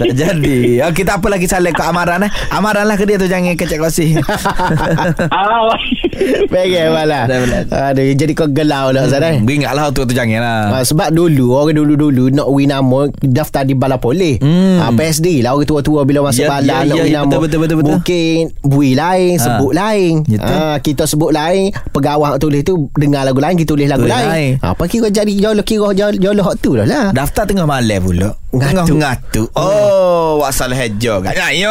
Tak 0.00 0.10
jadi. 0.12 0.58
Okey, 0.88 1.04
tak 1.04 1.20
apa 1.20 1.28
lagi 1.28 1.46
salah 1.60 1.72
kat 1.72 1.86
Amaran 1.86 2.20
eh. 2.24 2.30
Amaran 2.50 2.84
lah 2.84 2.96
ke 2.96 3.04
dia 3.04 3.20
tu 3.20 3.28
jangan 3.28 3.52
kecek 3.52 3.78
kongsi. 3.78 4.16
Ah, 5.30 5.76
Bagai 6.48 6.88
malah. 6.88 7.24
Dah 7.26 7.38
belas. 7.38 7.64
Aduh, 7.70 8.12
jadi 8.12 8.32
kau 8.32 8.48
gelau 8.48 8.90
lah 8.90 9.04
Ustaz 9.04 9.22
eh. 9.22 9.38
Hmm, 9.38 9.48
ingatlah 9.48 9.92
tu 9.92 10.02
tu 10.02 10.12
jangan 10.12 10.40
lah. 10.40 10.60
Ha, 10.70 10.82
sebab 10.82 11.08
dulu 11.10 11.52
Orang 11.52 11.76
dulu-dulu 11.76 12.30
Nak 12.30 12.48
win 12.48 12.68
nama 12.68 13.08
Daftar 13.20 13.64
di 13.64 13.74
bala 13.74 13.96
polis 13.96 14.38
Hmm. 14.40 14.78
ha, 14.78 14.88
PSD 14.90 15.42
lah 15.42 15.52
Orang 15.52 15.66
tua-tua 15.66 16.04
Bila 16.04 16.30
masuk 16.30 16.44
Ya, 16.44 16.48
bala 16.50 16.76
ya, 16.82 16.86
Nak 16.86 16.96
ya, 16.96 17.02
win 17.02 17.10
ya, 17.10 17.18
nama 17.18 17.26
betul, 17.26 17.40
betul, 17.40 17.58
betul, 17.60 17.76
betul. 17.76 17.92
Mungkin 17.92 18.36
Bui 18.62 18.90
lain 18.92 19.32
Ha. 19.32 19.42
Sebut 19.42 19.72
lain 19.72 20.12
Betul. 20.22 20.56
ha, 20.56 20.76
Kita 20.78 21.02
sebut 21.04 21.30
lain 21.30 21.62
Pegawai 21.90 22.38
tulis 22.38 22.62
tu 22.62 22.88
Dengar 22.94 23.22
lagu 23.24 23.38
lain 23.38 23.54
Kita 23.54 23.68
tulis 23.68 23.86
lagu 23.86 24.06
lain, 24.06 24.28
lain. 24.28 24.50
Ha, 24.60 24.72
Apa 24.72 24.84
kira 24.86 25.08
jadi 25.08 25.32
Jauh 25.32 25.56
kira 25.60 25.90
hot 26.40 26.56
tu 26.58 26.74
lah 26.74 26.86
lah 26.86 27.10
Daftar 27.10 27.44
tengah 27.44 27.66
malam 27.66 28.00
pula. 28.00 28.30
Ngatu. 28.50 28.98
ngatu. 28.98 29.46
Oh, 29.54 30.42
wasal 30.42 30.74
hejo 30.74 31.22
kan. 31.22 31.30
Ayo. 31.38 31.70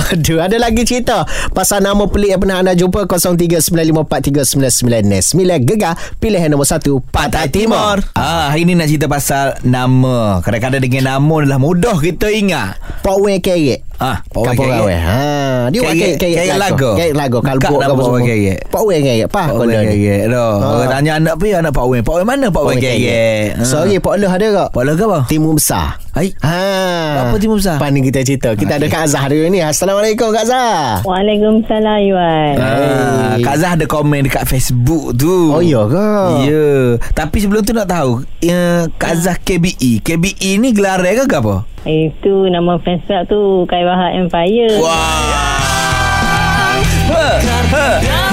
Aduh, 0.00 0.40
ada 0.40 0.56
lagi 0.56 0.80
cerita 0.88 1.28
pasal 1.52 1.84
nama 1.84 2.08
pelik 2.08 2.32
yang 2.32 2.40
pernah 2.40 2.64
anda 2.64 2.72
jumpa 2.72 3.04
0395439999 3.04 5.68
Gegar 5.68 6.00
pilihan 6.16 6.48
nombor 6.48 6.64
1 6.64 6.80
Pantai 7.12 7.52
Timur. 7.52 8.00
Ah, 8.16 8.48
hari 8.48 8.64
ni 8.64 8.72
nak 8.72 8.88
cerita 8.88 9.04
pasal 9.04 9.60
nama. 9.68 10.40
Kadang-kadang 10.40 10.80
dengan 10.80 11.12
nama 11.12 11.44
adalah 11.44 11.60
mudah 11.60 12.00
kita 12.00 12.32
ingat. 12.32 12.80
Pak 13.04 13.16
Wen 13.20 13.44
Kerek. 13.44 13.84
Ah, 14.02 14.18
Pak 14.26 14.58
Kerek. 14.58 14.80
Rawe. 14.82 14.94
Ha, 14.94 15.70
dia 15.70 15.78
buat 15.80 15.94
kerek 15.94 16.16
Kerek 16.18 16.58
lagu. 16.58 16.90
Kerek 16.98 17.14
lagu 17.14 17.38
dah 17.38 17.54
apa 17.54 17.94
Pak 17.94 18.04
semua. 18.04 18.16
Wen 18.18 18.22
Kerek. 18.26 18.58
Pak 18.66 18.82
Wen 18.82 19.00
Kerek. 19.06 19.26
Pak 19.30 19.46
Pak 19.46 19.54
kau. 19.54 19.66
Kerek 19.70 20.22
dah. 20.28 20.52
Ah. 20.58 20.72
Orang 20.74 20.90
tanya 20.90 21.12
anak 21.22 21.34
pi 21.38 21.48
anak 21.54 21.72
Pak 21.72 21.84
Wen. 21.86 22.02
Pak 22.02 22.14
Wen 22.18 22.26
mana 22.26 22.46
Pak 22.50 22.62
Wen 22.66 22.76
Kerek? 22.82 22.98
Ah. 23.54 23.64
Sorry, 23.64 23.96
Pak 24.02 24.14
Leh 24.18 24.30
ada 24.30 24.46
tak? 24.50 24.68
Pak 24.74 24.82
Leh 24.82 24.94
ke 24.98 25.04
apa? 25.06 25.18
Timur 25.30 25.54
Besar. 25.54 26.02
Hai. 26.14 26.30
Ha. 26.42 27.26
Apa 27.26 27.36
Timur 27.38 27.58
Besar? 27.58 27.78
Pandai 27.78 28.02
kita 28.02 28.20
cerita. 28.26 28.50
Kita 28.54 28.78
ada 28.78 28.86
Kak 28.90 29.06
Azhar 29.06 29.30
dulu 29.30 29.46
ni. 29.50 29.62
Assalamualaikum 29.62 30.30
Kak 30.34 30.44
Azhar. 30.46 31.02
Waalaikumsalam 31.06 31.98
Yuan. 32.06 32.54
Ah, 32.58 33.34
Kak 33.42 33.56
Zah 33.62 33.74
ada 33.78 33.86
komen 33.86 34.26
dekat 34.26 34.46
Facebook 34.46 35.14
tu. 35.18 35.50
Oh, 35.50 35.62
iya 35.62 35.82
ke? 35.86 36.08
Ya. 36.46 36.66
Tapi 37.14 37.36
sebelum 37.42 37.62
tu 37.66 37.74
nak 37.74 37.90
tahu, 37.90 38.22
ya, 38.42 38.86
Kak 38.98 39.14
Zah 39.18 39.36
KBE. 39.38 40.02
KBE 40.02 40.50
ni 40.58 40.70
gelar 40.70 41.02
ke 41.02 41.26
ke 41.26 41.36
apa? 41.38 41.73
Itu 41.84 42.48
nama 42.48 42.80
fans 42.80 43.04
club 43.04 43.24
tu 43.26 43.40
Kaibaha 43.66 44.16
Empire. 44.16 44.80
Wah. 44.80 45.52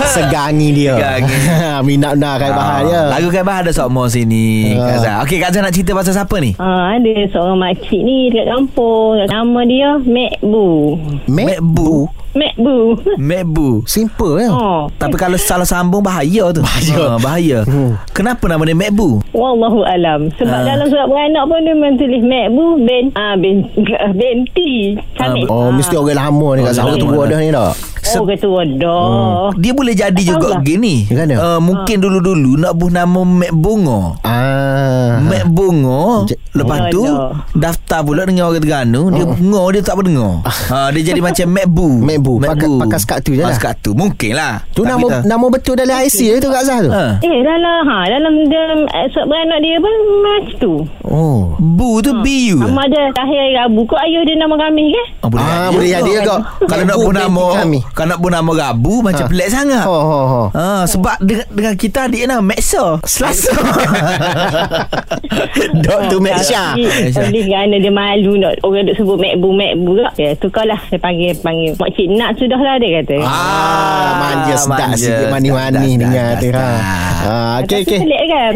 Segangi 0.08 0.70
dia. 0.74 0.96
Segangi. 0.96 1.36
Minat 1.88 2.15
nak 2.15 2.39
Kak 2.39 2.51
Bahar 2.51 2.79
dia. 2.84 3.01
Lagu 3.10 3.27
Kak 3.29 3.43
Bah 3.43 3.60
ada 3.60 3.72
sokmo 3.72 4.08
sini 4.08 4.74
Ah. 4.74 4.88
Kak 4.88 4.98
Zah 5.00 5.15
Okey 5.24 5.38
Kak 5.38 5.51
Zah 5.51 5.62
nak 5.62 5.72
cerita 5.72 5.91
pasal 5.91 6.13
siapa 6.13 6.36
ni? 6.39 6.51
Ha, 6.55 6.96
ada 6.96 7.12
seorang 7.29 7.58
makcik 7.58 8.01
ni 8.01 8.27
dekat 8.27 8.48
kampung. 8.50 9.20
Nama 9.24 9.60
dia 9.63 9.89
Mek 10.00 10.34
Bu. 10.41 10.96
Mek 11.27 11.60
Bu 11.62 12.08
Mek 12.31 12.53
Bu. 12.55 12.95
Mek 13.19 13.43
Bu 13.43 13.83
Simple 13.83 14.47
ya. 14.47 14.50
Oh. 14.50 14.88
Tapi 14.95 15.15
kalau 15.15 15.35
salah 15.35 15.67
sambung 15.67 16.00
bahaya 16.00 16.47
tu 16.50 16.63
Bahaya. 16.63 16.95
ha, 16.95 17.17
Bahaya 17.17 17.59
Hmm. 17.67 18.00
Kenapa 18.11 18.47
nama 18.47 18.63
dia 18.63 18.73
Mek 18.73 18.91
Bu? 18.91 19.19
Wallahu 19.31 19.83
alam. 19.83 20.31
Sebab 20.35 20.53
Ah. 20.53 20.63
dalam 20.63 20.88
surat 20.88 21.07
beranak 21.07 21.43
pun 21.43 21.59
dia 21.61 21.75
tulis 21.97 22.23
Mek 22.23 22.47
Bu 22.50 22.65
ben 22.79 23.05
ah 23.13 23.35
ben 23.35 23.67
benti. 24.13 24.95
Cantik. 25.13 25.47
Oh, 25.47 25.67
Ah. 25.67 25.69
mesti 25.71 25.93
orang 25.93 26.17
lama 26.17 26.47
ni 26.55 26.61
Kak 26.63 26.73
Zah. 26.73 26.83
Orang 26.85 27.00
tua 27.00 27.21
dah 27.27 27.39
ni 27.39 27.50
dah. 27.50 27.71
Oh, 28.11 28.25
ketua 28.25 28.65
dah. 28.65 29.53
Dia 29.55 29.71
boleh 29.71 29.93
jadi 29.93 30.11
Tak 30.11 30.25
juga 30.25 30.57
gini 30.59 31.05
uh, 31.38 31.61
Mungkin 31.61 32.01
dulu-dulu 32.01 32.57
Nak 32.57 32.73
buh 32.73 32.89
nama 32.89 33.21
Mek 33.21 33.53
Bunga 33.53 34.17
Ah. 34.25 35.00
Mek 35.20 35.44
Bunga 35.46 36.24
J- 36.25 36.39
Lepas 36.53 36.80
tu 36.88 37.01
Aduh. 37.01 37.32
Daftar 37.51 38.00
pula 38.01 38.24
dengan 38.24 38.48
orang 38.48 38.58
Terengganu 38.58 39.01
Dia 39.10 39.25
bunga 39.25 39.62
Dia 39.70 39.82
tak 39.82 39.96
berdengar 39.96 40.34
ha, 40.72 40.88
Dia 40.89 41.01
jadi 41.03 41.20
macam 41.20 41.48
Mek 41.48 41.68
Bu 41.68 41.88
Mek 41.98 42.20
Bu. 42.20 42.34
Pakai- 42.38 42.80
pakai 42.80 43.00
skat 43.00 43.20
tu 43.22 43.32
je 43.32 43.39
lah. 43.39 43.50
Ah, 43.50 43.56
Skat 43.56 43.75
tu 43.80 43.91
Mungkin 43.91 44.32
lah 44.32 44.63
Tu 44.70 44.82
nama 44.82 45.22
nama 45.22 45.46
betul 45.48 45.74
dalam 45.74 46.00
IC 46.00 46.20
dia 46.22 46.38
tu 46.38 46.48
Kak 46.48 46.63
Zah 46.63 46.80
tu. 46.80 46.89
ha. 46.89 47.18
Eh 47.20 47.39
dalam 47.41 47.82
ha 47.84 47.98
dalam 48.06 48.34
dalam 48.46 48.80
eh, 48.86 49.06
surat 49.10 49.25
beranak 49.25 49.60
dia 49.60 49.75
pun 49.77 49.94
macam 50.22 50.56
tu. 50.56 50.74
Oh. 51.03 51.56
Bu 51.58 52.00
tu 52.00 52.13
BU 52.15 52.58
Nama 52.58 52.84
dia 52.86 53.10
Tahir 53.12 53.41
Rabu. 53.58 53.84
Kok 53.84 54.00
ayah 54.00 54.22
dia 54.22 54.36
nama 54.38 54.56
kami 54.56 54.84
ke? 54.88 55.03
Oh, 55.20 55.27
boleh 55.27 55.41
Ah, 55.41 55.50
jadi 55.50 55.72
boleh 55.72 55.88
juga. 55.88 56.00
jadi 56.00 56.12
kau. 56.22 56.39
Kalau 56.65 56.84
nak 56.84 56.98
pun 56.98 57.13
nama 57.13 57.46
kami. 57.58 57.80
Kalau 57.91 58.08
nak 58.08 58.20
pun 58.20 58.32
nama 58.32 58.51
Rabu 58.53 58.94
Macam 59.01 59.20
Ha. 59.20 59.30
pelik 59.30 59.50
sangat 59.50 59.86
Oh, 59.86 59.96
oh, 59.98 60.25
oh. 60.25 60.48
Ha, 60.51 60.84
sebab 60.86 61.15
dengan, 61.20 61.48
dengan 61.50 61.74
kita 61.75 62.00
adik 62.03 62.24
nama 62.24 62.41
Meksa 62.41 63.00
Selasa 63.01 63.51
Dok 65.86 66.00
tu 66.12 66.17
Mek 66.20 66.38
Syah. 66.43 66.74
Tapi 66.75 67.29
Oleh 67.31 67.43
kerana 67.48 67.75
dia 67.77 67.91
malu 67.91 68.31
nak 68.38 68.58
orang 68.63 68.88
duk 68.88 68.96
sebut 68.98 69.17
Mek 69.17 69.34
Bu 69.39 69.50
Mek 69.53 69.74
Bu 69.81 69.98
tak. 70.00 70.13
Ya, 70.17 70.31
tukar 70.38 70.65
lah 70.67 70.79
dia 70.89 71.00
panggil 71.00 71.36
panggil 71.39 71.74
Mak 71.77 71.89
Cik 71.96 72.08
Nak 72.13 72.29
sudah 72.38 72.60
lah 72.60 72.75
dia 72.77 72.89
kata. 73.01 73.15
Ah, 73.24 74.10
manja 74.20 74.55
sedap 74.58 74.79
manja. 74.91 74.98
sikit 74.98 75.17
Sedap, 75.27 75.34
mani-mani 75.34 75.91
sedap, 75.91 76.01
dengar 76.01 76.27
sedap, 76.27 76.41
tu 76.41 76.48
ha. 76.51 76.67
sedap. 76.67 77.20
Ah, 77.21 77.61
okey 77.61 77.81
Tapi 77.81 77.85
okey. 77.85 77.99
pelik 78.01 78.23
kan? 78.25 78.53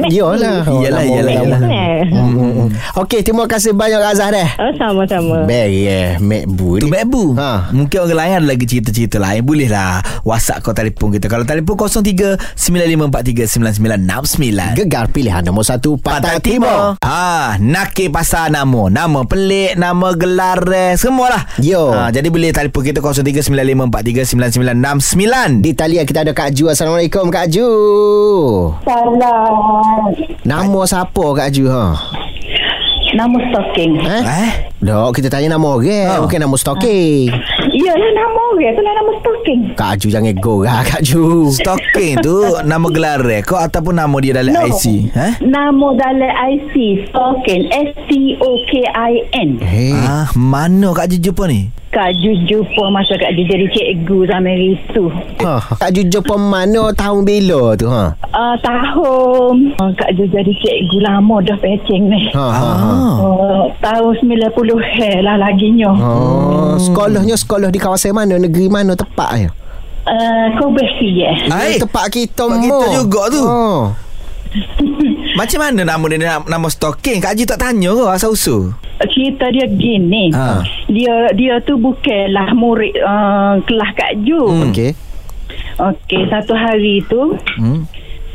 Hmm, 2.06 2.30
hmm, 2.34 2.52
hmm. 2.58 2.70
Okey, 3.06 3.22
terima 3.22 3.46
kasih 3.46 3.78
banyak 3.78 4.02
Azhar 4.02 4.34
dah. 4.34 4.50
Oh, 4.58 4.74
sama-sama. 4.76 5.46
Baik, 5.46 5.70
yeah. 5.70 6.10
Mek 6.18 6.50
Bu 6.50 6.82
Tu. 6.82 6.90
Mek 6.90 7.06
Bu 7.06 7.38
Ha. 7.38 7.70
Mungkin 7.70 7.98
orang 8.02 8.18
lain 8.18 8.34
ada 8.42 8.48
lagi 8.48 8.66
cerita-cerita 8.66 9.20
lain 9.20 9.44
Boleh 9.44 9.68
lah 9.68 10.00
WhatsApp 10.24 10.64
kau 10.64 10.72
telefon 10.72 11.12
kita 11.12 11.28
Kalau 11.28 11.44
telefon 11.44 11.76
03 11.76 12.40
9543 12.56 13.60
9969 13.60 14.80
Gegar 14.80 15.12
pilihan 15.12 15.44
nombor 15.44 15.68
satu 15.68 16.00
Pantai 16.00 16.40
Timur. 16.40 16.96
Ah, 17.02 17.58
nakir 17.60 18.10
pasal 18.10 18.54
nama. 18.54 18.88
Nama 18.88 19.26
pelik, 19.26 19.76
nama 19.76 20.14
gelar, 20.14 20.62
eh, 20.72 20.94
semualah. 20.96 21.44
Yo. 21.60 21.92
Ah, 21.92 22.10
jadi 22.14 22.30
boleh 22.30 22.54
telefon 22.54 22.86
kita 22.86 23.02
0395439969. 23.02 25.62
Di 25.62 25.74
talian 25.74 26.06
kita 26.06 26.22
ada 26.24 26.32
Kak 26.32 26.54
Ju. 26.54 26.70
Assalamualaikum 26.70 27.28
Kak 27.34 27.50
Ju. 27.52 27.68
Salam. 28.82 30.12
Nama 30.44 30.80
siapa 30.84 31.26
Kak 31.34 31.50
Ju 31.50 31.66
ha? 31.68 31.96
Nama 33.16 33.38
stalking. 33.48 33.94
Eh? 33.98 34.22
Eh? 34.22 34.50
Dok, 34.78 35.16
kita 35.16 35.32
tanya 35.32 35.56
nama 35.56 35.72
orang, 35.72 35.88
Ha. 36.06 36.20
bukan 36.20 36.36
nama 36.38 36.56
stalking. 36.60 37.32
Iyalah 37.66 38.12
nama 38.12 38.40
orang 38.52 38.76
tu 38.76 38.82
lah 38.82 38.94
nama 38.94 39.12
stalking. 39.16 39.60
Kak 39.74 39.94
Ju 39.98 40.08
jangan 40.10 40.36
gorah 40.36 40.84
Kak 40.90 41.00
Ju. 41.00 41.48
Stalking 41.50 42.20
tu 42.20 42.36
nama 42.62 42.84
gelar 42.90 43.24
eh, 43.26 43.40
kau 43.40 43.56
ataupun 43.56 43.96
nama 43.96 44.16
dia 44.20 44.36
dalam 44.36 44.52
No. 44.52 44.68
IC. 44.68 44.84
Eh? 45.10 45.34
Nama 45.42 45.88
dalam 45.96 46.32
IC 46.52 46.74
stalking. 47.08 47.72
S-T-O-K-I-N. 47.72 49.50
Hey. 49.64 49.96
Ah, 49.96 50.28
mana 50.36 50.92
Kak 50.92 51.08
Ju 51.08 51.18
jumpa 51.22 51.48
ni? 51.48 51.72
Kak 51.96 52.12
Ju 52.20 52.36
jumpa 52.44 52.92
masa 52.92 53.16
Kak 53.16 53.32
Ju 53.40 53.48
jadi 53.48 53.72
cikgu 53.72 54.28
zaman 54.28 54.76
itu. 54.76 55.08
Ha. 55.40 55.80
Kak 55.80 55.96
Ju 55.96 56.04
jumpa 56.04 56.36
mana 56.36 56.92
tahun 56.92 57.24
bila 57.24 57.72
tu 57.80 57.88
ha? 57.88 58.12
Uh, 58.36 58.56
tahun 58.60 59.72
uh, 59.80 59.92
Kak 59.96 60.12
Ju 60.20 60.28
jadi 60.28 60.52
cikgu 60.60 61.00
lama 61.00 61.40
dah 61.40 61.56
pecing 61.56 62.12
ni. 62.12 62.28
Ha 62.36 62.48
ha 62.52 62.72
ha. 62.76 62.92
Ah. 62.92 63.16
Uh, 63.24 63.64
tahun 63.80 64.12
90 64.28 64.52
he 65.00 65.24
lah 65.24 65.40
laginya. 65.40 65.96
Oh, 65.96 66.76
sekolahnya 66.76 67.40
sekolah 67.40 67.72
di 67.72 67.80
kawasan 67.80 68.12
mana? 68.12 68.36
Negeri 68.36 68.68
mana 68.68 68.92
tepat 69.00 69.48
ya? 69.48 69.50
Uh, 70.04 70.46
kau 70.60 70.76
bersih 70.76 71.16
ya. 71.16 71.32
Hai. 71.48 71.80
Tepat 71.80 72.12
kita 72.12 72.44
Tempat 72.44 72.60
mo. 72.60 72.76
kita 72.76 72.88
juga 72.92 73.22
tu. 73.32 73.40
Oh. 73.40 73.84
Macam 75.36 75.60
mana 75.60 75.82
nama 75.84 76.06
dia 76.08 76.18
nama, 76.18 76.46
nama 76.48 76.68
stalking? 76.68 77.20
Kak 77.20 77.36
Ju 77.36 77.44
tak 77.44 77.60
tanya 77.60 77.92
ke 77.92 78.04
asal 78.08 78.32
usul? 78.32 78.72
Cerita 79.06 79.52
dia 79.52 79.68
gini. 79.68 80.32
Ha. 80.32 80.64
Dia 80.88 81.28
dia 81.36 81.60
tu 81.62 81.76
bukanlah 81.76 82.56
murid 82.56 82.96
uh, 82.98 83.60
kelas 83.62 83.92
Kak 83.94 84.24
Ju. 84.24 84.40
Hmm. 84.42 84.72
Okey. 84.72 84.96
Okey, 85.76 86.22
satu 86.26 86.56
hari 86.56 87.04
tu 87.06 87.36
Hmm. 87.60 87.84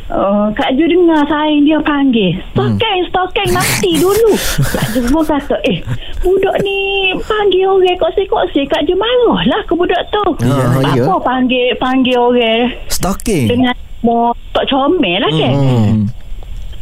Uh, 0.07 0.51
Kak 0.53 0.75
Ju 0.75 0.85
dengar 0.85 1.23
saing 1.25 1.63
dia 1.63 1.79
panggil 1.81 2.35
Stokeng, 2.51 3.01
stokeng 3.07 3.51
mati 3.51 3.95
dulu 3.97 4.35
Kak 4.69 4.91
Ju 4.91 5.07
semua 5.07 5.23
kata 5.25 5.55
Eh, 5.63 5.79
budak 6.19 6.59
ni 6.61 6.79
panggil 7.17 7.65
orang 7.65 7.95
kosi-kosi 7.97 8.67
Kak 8.67 8.85
Ju 8.85 8.93
marah 8.93 9.41
lah 9.47 9.63
ke 9.65 9.73
budak 9.73 10.03
tu 10.11 10.25
ya. 10.43 10.67
Apa 10.99 11.15
panggil 11.17 11.73
panggil 11.79 12.19
orang 12.19 12.75
Stalking. 12.89 13.49
Dengan 13.49 13.73
mau 14.03 14.35
tak 14.51 14.67
comel 14.67 15.23
lah 15.23 15.31
kan 15.31 15.55
Hmm. 15.55 15.99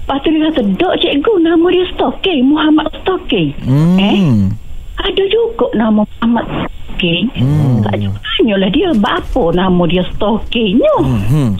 Lepas 0.08 0.24
tu 0.24 0.32
dia 0.32 0.48
kata 0.48 0.62
Dok 0.80 0.94
cikgu 1.04 1.32
nama 1.44 1.66
dia 1.68 1.84
Stokeng 1.92 2.40
Muhammad 2.48 2.88
Stokeng 3.04 3.52
Hmm. 3.60 4.00
Eh, 4.00 4.24
ada 5.04 5.22
juga 5.28 5.68
nama 5.76 6.00
Muhammad 6.00 6.48
stalking. 6.48 7.28
Hmm. 7.36 7.84
Kak 7.84 7.94
Ju 8.00 8.08
tanyalah 8.40 8.70
dia, 8.72 8.88
apa 8.96 9.42
nama 9.52 9.82
dia 9.84 10.02
stalkingnya? 10.16 10.94
Hmm. 11.04 11.52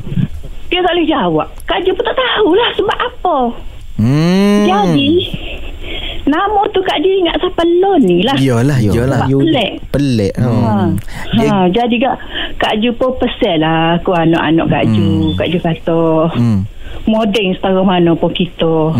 Dia 0.73 0.81
tak 0.81 0.97
boleh 0.97 1.07
jawab. 1.07 1.47
Kak 1.69 1.85
Ju 1.85 1.93
pun 1.93 2.03
tak 2.03 2.17
tahulah 2.17 2.71
sebab 2.73 2.99
apa. 2.99 3.39
Hmm. 4.01 4.65
Jadi, 4.65 5.11
nama 6.25 6.61
tu 6.73 6.81
Kak 6.83 6.99
Ju 6.99 7.09
ingat 7.13 7.37
siapa 7.39 7.63
Lon 7.63 8.01
ni 8.01 8.25
lah. 8.25 8.35
Iyalah, 8.35 8.79
iyalah. 8.81 9.29
Sebab 9.29 9.39
pelik. 9.45 9.73
Pelik. 9.93 10.33
Ha. 10.41 10.49
Hmm. 10.49 10.91
Ha, 11.39 11.69
jadi 11.69 11.97
Kak, 12.01 12.17
Kak 12.59 12.75
Ju 12.81 12.91
pun 12.97 13.13
pesan 13.21 13.61
lah 13.61 14.01
aku 14.01 14.11
anak-anak 14.11 14.67
Kak 14.67 14.85
Ju. 14.91 15.37
Kak 15.37 15.49
Ju 15.53 15.59
kata, 15.61 16.01
Hmm. 16.35 16.61
Modern 17.09 17.57
setara 17.57 17.81
mana 17.83 18.13
pun 18.15 18.31
kita. 18.31 18.95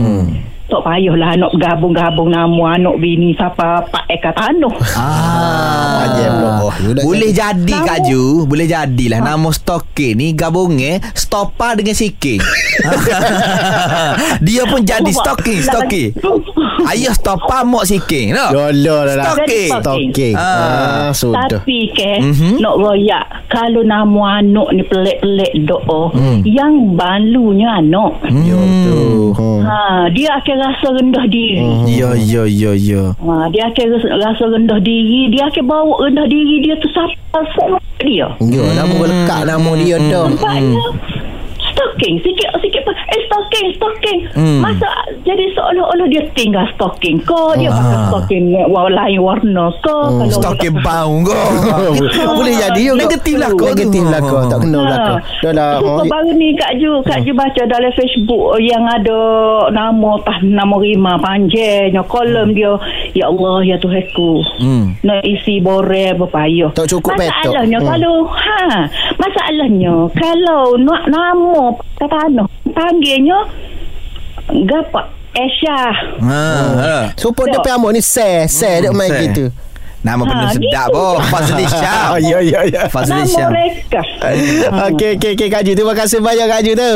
Tak 0.69 0.85
payahlah 0.85 1.33
anak 1.33 1.53
gabung-gabung 1.57 2.29
nama 2.29 2.77
anak 2.77 3.01
bini 3.01 3.33
siapa 3.33 3.89
Pak 3.89 4.05
Eka 4.07 4.37
Tanuh. 4.37 4.77
Ah, 4.93 6.05
loh. 6.13 6.73
You 6.79 6.93
dah 6.93 7.03
Boleh 7.03 7.31
jadi. 7.33 7.57
jadi 7.59 7.75
Kak 7.81 7.99
Ju 8.05 8.45
Boleh 8.45 8.67
jadilah 8.67 9.19
Nama 9.19 9.49
stokin 9.49 10.15
ni 10.15 10.31
Gabungnya 10.31 11.03
Stopa 11.11 11.75
dengan 11.75 11.97
siking 11.97 12.39
Dia 14.47 14.63
pun 14.65 14.81
jadi 14.83 15.09
stoking 15.09 15.61
Stoking 15.65 16.11
Ayah 16.87 17.13
stopa 17.13 17.67
Mok 17.67 17.85
siking 17.85 18.33
no? 18.33 18.49
Yolo 18.49 19.05
dah 19.05 19.17
lah. 19.19 19.27
Stalking. 19.35 19.71
Stalking. 19.75 20.35
Ah. 20.39 20.47
Ah, 20.49 21.11
sudah. 21.11 21.49
Tapi 21.51 21.91
ke 21.91 22.13
Mhm. 22.19 22.63
Nak 22.63 22.75
royak 22.77 23.25
Kalau 23.49 23.83
nama 23.83 24.39
anak 24.39 24.69
ni 24.73 24.83
pelik-pelik 24.83 25.53
doa 25.65 26.11
Hmm. 26.11 26.41
Yang 26.41 26.75
balunya 26.95 27.69
anak 27.77 28.13
tu. 28.23 29.35
Hmm. 29.35 29.61
ha, 29.61 30.07
Dia 30.09 30.39
akan 30.39 30.57
rasa 30.59 30.87
rendah 30.99 31.25
diri. 31.31 31.63
Ya 31.87 32.11
ya 32.19 32.43
ya 32.45 32.73
ya. 32.75 33.03
Ha, 33.17 33.47
Dia 33.55 33.71
akan 33.71 33.87
rasa, 34.19 34.45
rendah 34.51 34.79
diri. 34.83 35.31
Dia 35.31 35.47
akan 35.49 35.65
bawa 35.65 35.95
rendah 36.05 36.27
diri 36.27 36.67
dia 36.67 36.75
tu 36.83 36.89
Siapa 36.91 37.41
sama 37.55 37.79
dia. 38.03 38.29
Yo, 38.43 38.65
nama 38.75 38.95
lekat 39.07 39.43
nama 39.47 39.71
dia 39.79 39.97
dah. 39.97 40.27
Nampaknya 40.29 40.87
Stalking 41.79 42.19
Sikit-sikit 42.21 42.83
pun 42.83 42.95
Eh 43.07 43.21
stalking 43.25 43.67
Stalking 43.73 44.19
Hmm. 44.31 44.61
Masa 44.61 44.91
Jadi 45.21 45.45
seolah-olah 45.53 46.07
dia 46.07 46.27
tinggal 46.33 46.67
stalking 46.73 47.23
Kau 47.23 47.55
dia 47.55 47.71
pakai 47.71 47.99
stalking 48.05 48.45
Warna 48.67 48.99
lain 48.99 49.21
warna 49.21 49.71
Kau 49.79 50.11
Hmm, 50.11 50.27
kalau 50.27 50.35
Stokin 50.35 50.75
bau 50.81 51.15
kau 51.21 51.51
Boleh 52.37 52.55
jadi 52.57 52.83
juga. 52.89 52.99
Negatif 53.01 53.35
lah 53.37 53.51
kau. 53.53 53.67
Negatif 53.69 54.03
lah 54.05 54.21
kau. 54.21 54.43
Tak 54.45 54.59
kena 54.61 54.79
lah 54.81 54.99
kau. 54.99 55.19
Dah 55.41 55.53
lah. 55.53 55.71
Oh, 55.79 56.03
baru 56.05 56.31
ni 56.33 56.49
Kak 56.53 56.73
Ju 56.77 56.99
Kak 57.03 57.23
Ju 57.23 57.33
baca 57.33 57.63
dalam 57.65 57.93
Facebook 57.93 58.43
Yang 58.59 58.85
ada 58.93 59.21
Nama 59.71 60.11
tah 60.21 60.39
Nama 60.41 60.75
Rima 60.77 61.13
Panjangnya 61.17 62.03
Kolom 62.05 62.51
dia 62.53 62.75
Ya 63.13 63.27
Allah 63.27 63.63
Ya 63.63 63.77
Tuhanku 63.77 64.43
Hmm. 64.59 64.97
Nak 65.01 65.23
isi 65.23 65.61
bore 65.61 66.11
berpayah 66.15 66.73
Tak 66.73 66.89
cukup 66.89 67.15
petok. 67.15 67.53
Masalahnya 67.53 67.79
Hmm. 67.79 67.89
Kalau 67.89 68.15
ha, 68.27 68.59
Masalahnya 69.49 70.13
Kalau 70.13 70.77
Nak 70.77 71.09
nama 71.09 71.73
Kata 71.97 72.29
Panggilnya 72.69 73.49
Gapak 74.69 75.09
Esha 75.33 75.93
ha, 76.21 76.45
ha. 76.77 76.97
Supaya 77.17 77.53
dia 77.53 77.61
pergi 77.61 77.77
amok 77.77 77.91
ni 77.93 78.01
share. 78.01 78.45
Share 78.45 78.81
dia 78.81 78.91
main 78.91 79.09
share. 79.09 79.25
gitu. 79.25 79.45
Nama 80.01 80.21
penuh 80.21 80.47
Ha, 80.49 80.53
sedap 80.53 80.87
gitu. 80.89 80.97
boh 80.97 81.17
Fazli 81.23 81.65
Syam 81.65 82.09
Ah, 82.13 82.19
ya, 82.19 82.39
ya, 82.41 82.61
ya. 82.65 82.83
Fazli 82.89 83.13
Nama 83.15 83.29
Syam 83.29 83.49
mereka 83.49 84.01
Okey, 84.89 85.17
okey, 85.17 85.31
okey 85.33 85.49
Kak 85.49 85.63
Ju. 85.65 85.73
Terima 85.73 85.93
kasih 85.93 86.21
banyak 86.21 86.45
Kak 86.45 86.61
Ju 86.61 86.73
tu. 86.75 86.93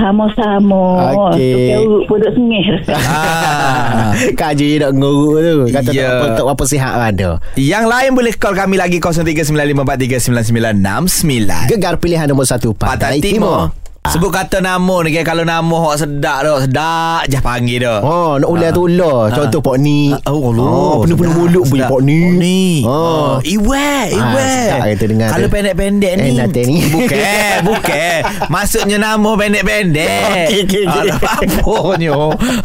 Sama-sama 0.00 1.12
Okey. 1.28 1.76
Puduk 2.08 2.32
sengih 2.32 2.64
Ah. 2.88 4.12
Kak 4.38 4.54
Ju 4.54 4.78
nak 4.78 4.92
nguruk 4.92 5.38
tu. 5.38 5.56
Kata 5.70 5.90
Ya. 5.90 6.02
tak 6.02 6.10
apa, 6.10 6.26
tak 6.34 6.46
apa 6.48 6.64
sihat 6.64 6.92
ada. 6.96 7.28
Yang 7.54 7.84
lain 7.86 8.10
boleh 8.14 8.32
call 8.34 8.54
kami 8.54 8.74
lagi 8.74 8.98
0395439969 8.98 11.68
Gegar 11.68 11.94
pilihan 11.96 12.26
nombor 12.26 12.44
satu 12.44 12.72
Pantai 12.72 13.20
Timur. 13.20 13.70
Sebut 14.00 14.32
kata 14.32 14.64
nama 14.64 15.04
ni 15.04 15.12
kan 15.12 15.28
Kalau 15.28 15.44
nama 15.44 15.76
hok 15.76 15.92
sedap 15.94 16.40
dah 16.40 16.56
Sedap 16.58 17.20
je 17.28 17.36
panggil 17.36 17.84
dah 17.84 18.00
Oh, 18.00 18.40
nak 18.40 18.48
ular 18.48 18.72
tu 18.72 18.88
ular. 18.88 19.28
Contoh 19.28 19.60
Pok 19.60 19.76
Ni. 19.76 20.08
Oh, 20.24 20.50
Allah. 20.50 20.64
Oh, 20.64 20.96
penuh-penuh 21.04 21.34
mulut 21.36 21.64
bunyi. 21.68 21.84
Pok 21.84 22.00
Ni. 22.00 22.16
Pok 22.16 22.32
Ni. 22.34 22.60
Oh. 22.80 22.96
Oh. 22.96 23.34
Iwek, 23.44 24.06
iwek. 24.08 24.66
sedap 24.66 24.86
kita 24.88 25.04
dengar 25.04 25.28
Kalau 25.28 25.46
tu. 25.46 25.52
pendek-pendek 25.52 26.12
ni. 26.16 26.24
Eh, 26.24 26.32
nanti 26.32 26.60
ni. 26.64 26.76
Bukan, 26.88 27.54
bukan. 27.68 28.18
Maksudnya 28.48 28.96
nama 28.96 29.30
pendek-pendek. 29.36 30.48
Okey, 30.64 30.84
Apanya. 30.88 32.12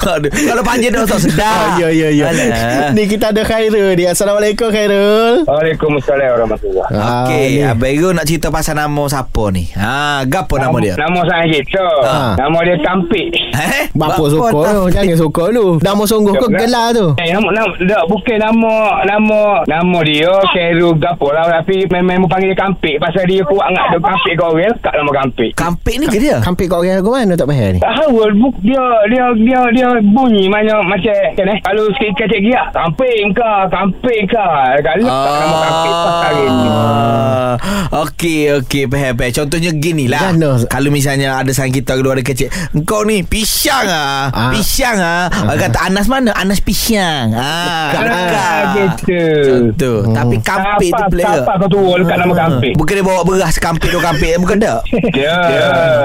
Aduh. 0.07 0.31
Kalau 0.31 0.63
panjang 0.63 0.91
dah 0.93 1.03
tak 1.03 1.19
sedap. 1.19 1.75
Oh, 1.75 1.77
ya, 1.83 1.87
ya, 1.91 2.07
ya. 2.09 2.25
Alah. 2.25 2.95
Ni 2.95 3.03
kita 3.05 3.29
ada 3.29 3.43
Khairul 3.43 3.91
dia. 3.93 4.15
Assalamualaikum 4.15 4.71
Khairul. 4.71 5.43
Waalaikumsalam 5.43 6.29
warahmatullahi 6.31 6.89
Okey, 6.89 7.43
Ah, 7.61 7.75
ni. 7.75 7.91
Abang 7.91 8.15
nak 8.15 8.23
cerita 8.23 8.47
pasal 8.47 8.79
nama 8.79 9.03
siapa 9.05 9.43
ni? 9.51 9.67
Ha, 9.75 10.23
gapo 10.23 10.55
nama 10.55 10.77
dia? 10.79 10.95
Nama 10.95 11.19
saya 11.21 11.34
gitu. 11.45 11.87
Ha. 12.03 12.35
Nama 12.35 12.57
dia 12.61 12.75
Tampik. 12.79 13.27
Eh? 13.55 13.83
Bapa 13.91 14.23
suka 14.27 14.51
tak- 14.51 14.75
tu. 14.75 14.83
Jangan 14.91 15.17
suka 15.17 15.43
lu. 15.49 15.65
Nama 15.79 16.03
sungguh 16.03 16.33
kau 16.35 16.49
gelar 16.49 16.91
tu. 16.91 17.07
Eh, 17.17 17.31
nama, 17.31 17.47
nama, 17.51 17.71
tak, 17.79 18.03
bukan 18.05 18.37
nama 18.37 18.73
nama 19.01 19.39
nama 19.65 19.97
dia 20.03 20.31
Keru 20.51 20.93
Gapo 20.95 21.31
lah 21.31 21.47
tapi 21.49 21.87
memang 21.87 22.27
panggil 22.27 22.51
dia 22.51 22.59
Kampik 22.59 22.99
pasal 22.99 23.23
dia 23.25 23.41
kuat 23.41 23.71
ngak 23.71 23.85
dia 23.89 23.99
Kampik 24.03 24.33
gorel 24.35 24.73
kat 24.83 24.93
nama 24.93 25.11
Kampik. 25.15 25.51
Kampik 25.55 25.95
ni 25.97 26.05
ke 26.05 26.17
dia? 26.19 26.37
Kampik 26.43 26.67
kau 26.67 26.83
orang 26.83 26.99
aku 26.99 27.09
mana 27.09 27.33
tak 27.33 27.47
payah 27.47 27.71
ni. 27.71 27.79
Tak 27.79 27.93
tahu 27.95 28.19
buk 28.35 28.55
dia 28.61 28.83
dia 29.07 29.25
dia 29.33 29.61
dia 29.71 29.87
bunyi 30.03 30.45
macam 30.45 30.83
macam 30.85 31.15
kan 31.33 31.47
eh 31.47 31.57
kalau 31.63 31.87
sikit 31.95 32.11
kecil 32.19 32.41
dia 32.43 32.61
Kampik 32.69 33.15
ke 33.31 33.49
Kampik 33.71 34.19
ke 34.27 34.47
kalau 34.83 35.05
kat 35.07 35.33
nama 35.39 35.57
Kampik 35.63 35.93
pas 35.95 36.15
hari 36.21 36.43
ni. 36.45 36.67
Ah, 36.67 37.55
Okey 38.03 38.41
okey 38.59 38.83
faham 38.85 39.13
faham. 39.15 39.31
Contohnya 39.31 39.71
gini 39.71 40.05
lah. 40.05 40.35
Kalau 40.67 40.89
misalnya 40.91 41.14
ada 41.21 41.51
sang 41.55 41.71
kita 41.71 41.95
kedua 41.95 42.17
ada 42.17 42.23
kecil, 42.23 42.51
engkau 42.75 43.07
ni 43.07 43.23
pisang 43.23 43.87
ah. 43.87 44.27
Ah. 44.31 44.51
Pisang 44.51 44.97
ah. 44.99 45.27
Orang 45.31 45.59
kata 45.59 45.77
Anas 45.87 46.05
mana? 46.11 46.31
Anas 46.35 46.59
pisang. 46.59 47.31
Ah. 47.31 47.93
Dekat. 47.95 48.63
gitu. 48.75 49.21
Contoh. 49.45 49.97
Tapi 50.11 50.35
kampik 50.41 50.91
tu 50.91 51.05
ke? 51.11 51.23
siapa 51.23 51.51
kau 51.59 51.67
tua 51.69 51.93
dekat 52.01 52.17
nama 52.19 52.33
Kampik? 52.35 52.73
Bukan 52.75 52.93
dia 52.93 53.05
bawa 53.05 53.21
beras 53.23 53.55
kampik 53.57 53.89
tu 53.89 53.99
kampik 54.01 54.29
bukan 54.41 54.57
tak? 54.59 54.79
Ya. 55.15 55.37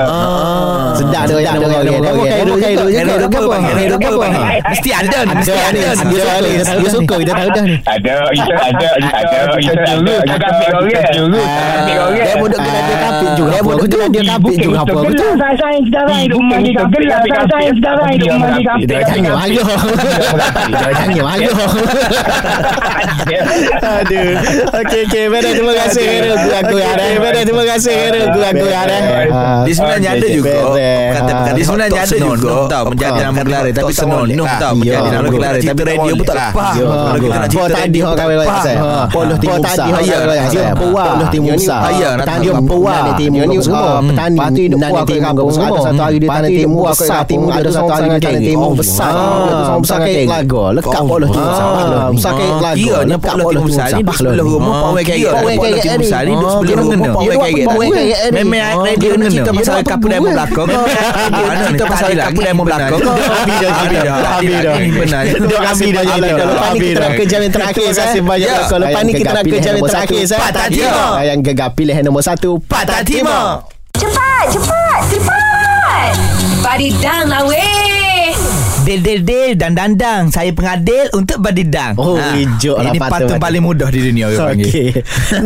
Ah. 0.07 0.95
Sedap 0.95 1.27
tu 1.27 1.41
yang 1.43 1.59
nama 1.59 1.67
kau 1.67 1.83
orang. 1.83 2.03
Nama 2.05 2.23
Khairul 2.31 2.57
je. 2.57 2.63
Khairul 2.63 2.89
Khairul 2.95 3.27
apa? 3.27 3.39
apa? 3.41 3.57
Khairul 3.75 3.99
Khairul 3.99 4.21
apa? 4.21 4.27
apa? 4.31 4.71
Mesti 4.71 4.91
ada 4.95 5.19
ni, 5.25 5.33
mesti 5.35 5.51
Ada 5.51 5.67
ada 5.67 5.73
ni. 5.73 5.81
ni. 5.81 6.15
Dia 6.15 6.25
ada. 6.31 6.73
Dia 6.81 6.91
suka 6.91 7.15
kita 7.19 7.33
tahu 7.35 7.49
dah 7.51 7.63
ni. 7.65 7.77
Ada, 7.81 8.15
kita 8.31 8.55
ada, 8.55 8.89
kita 9.01 9.17
ada, 9.17 9.39
kita 9.59 9.83
jurut, 9.91 10.21
kita 10.23 10.37
kampik 10.39 10.69
orang, 10.71 11.15
jurut, 11.17 11.47
kampik 11.49 11.97
orang. 11.99 12.13
Dia 12.15 12.35
budak 12.39 12.61
gelar 12.61 12.83
dia 12.83 12.97
kampik 13.01 13.31
juga. 13.35 13.51
Dia 13.51 13.63
budak 13.65 13.89
gelar 13.91 14.09
dia 14.11 14.23
kampik 14.25 14.57
juga 14.61 14.79
apa 14.81 15.00
aku 15.01 15.11
tu. 15.11 15.25
Gelar 15.31 15.55
saya 15.55 15.79
sekarang 15.81 16.19
hidup 16.21 16.41
mandi 16.43 16.71
kampik, 16.71 17.01
gelar 17.01 17.21
saya 17.47 17.71
sekarang 17.73 18.09
hidup 18.11 18.29
mandi 18.37 18.63
kampik. 18.63 18.87
Dia 18.87 19.01
jangan 19.03 19.33
malu. 19.35 19.63
Dia 20.71 20.89
jangan 20.91 21.23
malu. 21.23 21.51
Aduh. 23.81 24.31
Okey 24.81 25.01
okey. 25.07 25.25
Benar 25.29 25.53
terima 25.53 25.75
kasih 25.77 26.03
Khairul. 26.03 26.37
Kurang-kurang 26.41 26.93
dah. 26.93 27.09
Benar 27.17 27.43
terima 27.45 27.65
kasih. 27.67 27.97
Kurang-kurang 28.31 28.55
dah. 28.55 28.99
Ah, 29.31 29.63
Dia 29.63 29.75
sebenarnya 29.75 30.09
ada 30.13 30.27
juga 30.29 30.53
kata 31.11 31.33
Ah, 31.33 31.53
Dia 31.53 31.65
sebenarnya 31.65 32.01
ada 32.01 32.17
juga 32.19 32.51
tau. 32.67 32.85
Menjadi 32.91 33.19
nama 33.23 33.41
gelar 33.41 33.63
Tapi 33.71 33.93
senonoh 33.93 34.27
senonoh 34.27 34.49
tau 34.59 34.75
Ya, 34.77 34.99
Menjadi 34.99 35.09
nama 35.11 35.23
betul. 35.23 35.35
gelar 35.37 35.53
Tapi 35.61 35.83
radio 35.87 36.13
pun 36.13 36.25
tak 36.27 36.37
lepas 36.41 36.73
Ya, 36.73 36.85
Kalau 36.85 37.19
kita 37.21 37.37
nak 37.37 37.49
Kau 37.51 37.61
cerita 37.61 37.71
tadi 37.71 37.81
radio 37.81 38.03
orang 38.03 38.11
pun 38.11 38.21
kawin 38.21 38.37
tak 38.37 38.41
lepas. 38.41 38.65
lepas. 38.65 39.09
Poloh 39.11 39.39
Timur 39.39 39.51
Kau 39.51 39.63
tadi 39.63 39.89
orang 39.91 40.05
Ya, 40.05 40.17
kawin 40.21 40.39
lepas. 40.41 40.55
ya. 40.55 40.73
Puah. 40.73 41.05
Poloh 41.07 41.29
Timur 41.31 41.51
Ya, 41.51 41.59
Sah. 41.61 41.81
ya, 41.93 42.11
nak 42.11 42.25
Petani 42.25 42.47
tahu. 42.47 42.63
Puah. 42.67 42.95
Petani 42.95 43.13
Timur 43.21 43.43
Ni 43.43 43.57
semua. 43.61 43.81
ah, 43.81 44.01
Petani 44.01 44.37
parti 44.37 44.63
Petani 44.65 44.81
Puah 44.81 44.90
Timur 44.93 45.21
kampung 45.23 45.51
semua. 45.51 45.67
Ada 45.71 45.81
satu 45.83 46.01
hari 46.01 46.17
di 46.17 46.27
Tanah 46.27 46.51
Timur 46.51 46.83
besar. 46.87 47.21
Timur 47.25 47.51
ada 47.51 47.71
satu 47.71 47.91
hari 47.91 48.09
di 48.09 48.21
Tanah 48.21 48.43
Timur 48.43 48.71
besar. 48.75 49.11
Besar 49.81 49.99
kayak 50.01 50.25
lagu. 50.27 50.61
Lekat 50.73 51.03
Poloh 51.03 51.29
Timur. 51.29 51.51
Besar 52.11 52.33
kayak 52.35 52.57
lagu. 52.61 52.79
Kiranya 52.81 53.07
Lekat 53.11 53.33
Poloh 53.33 53.51
Timur 53.51 53.69
Besar 53.71 53.87
ni 53.87 54.03
sebelah 54.11 54.35
rumah 54.41 54.75
Pawai 54.83 55.03
Kayak 55.03 55.31
Pawai 55.33 55.55
Kayak 55.55 55.79
Timur 55.81 55.99
Besar 56.01 56.21
ni 56.21 56.31
ni. 56.31 56.37
sebelah 56.41 56.75
Ah, 56.75 56.81
rumah 56.81 57.11
Pawai 57.11 57.89
dia 57.91 58.19
ni. 58.21 58.31
Memang 58.31 58.59
Ah, 58.61 58.95
dia 58.95 59.11
ni 59.13 59.27
cerita 59.27 59.51
pasal 59.53 59.77
demo 59.83 60.27
eh. 60.27 60.33
belakang 60.33 60.69
Mana 60.69 61.53
ni 61.53 61.65
Cerita 61.67 61.85
pasal 61.87 62.09
demo 62.11 62.63
benar. 62.63 62.79
belakang. 62.81 63.01
Habis 63.01 63.57
dah, 63.57 63.71
Habis 63.71 63.99
dah 64.01 64.17
habis 64.31 64.57
dah. 64.57 64.75
Ini 64.77 64.91
benar 64.93 65.23
Terima 65.27 65.61
kasih 65.67 65.89
banyak 65.91 66.17
Lepas 66.41 66.71
ni 66.71 66.81
kita 66.83 67.01
nak 67.01 67.13
ke 67.13 67.25
jam 67.27 67.41
yang 67.41 67.53
terakhir 67.53 67.83
Terima 67.83 68.01
kasih 68.01 68.21
banyak 68.23 68.49
Ya. 68.51 68.57
Lepas 68.81 69.03
ni 69.03 69.13
kita 69.13 69.31
nak 69.31 69.45
ke 69.45 69.59
jam 69.61 69.73
yang 69.73 69.87
terakhir. 69.87 70.23
Patah 70.31 70.67
Timur. 70.69 71.09
Ya. 71.13 71.23
Yang 71.27 71.39
gegar 71.45 71.69
pilihan 71.73 72.03
nombor 72.03 72.23
satu 72.23 72.51
Patah 72.61 73.01
Timur 73.03 73.63
cepat, 74.41 74.57
cepat, 74.57 75.01
cepat. 75.13 76.13
Pari 76.65 76.89
dah 76.97 77.29
lawe. 77.29 77.90
Weh. 78.91 78.99
Dil 78.99 79.01
dil 79.07 79.21
dil 79.23 79.51
dan 79.55 79.79
dandang. 79.79 80.35
Saya 80.35 80.51
pengadil 80.51 81.07
untuk 81.15 81.39
berdidang. 81.39 81.95
Oh, 81.95 82.19
hijau 82.19 82.75
lah 82.83 82.91
Ini 82.91 82.99
patut, 82.99 83.31
patung 83.31 83.39
paling 83.39 83.63
mudah 83.63 83.89
di 83.95 84.01
dunia 84.03 84.35
orang 84.35 84.59
panggil. 84.59 84.67
Okey. 84.67 84.91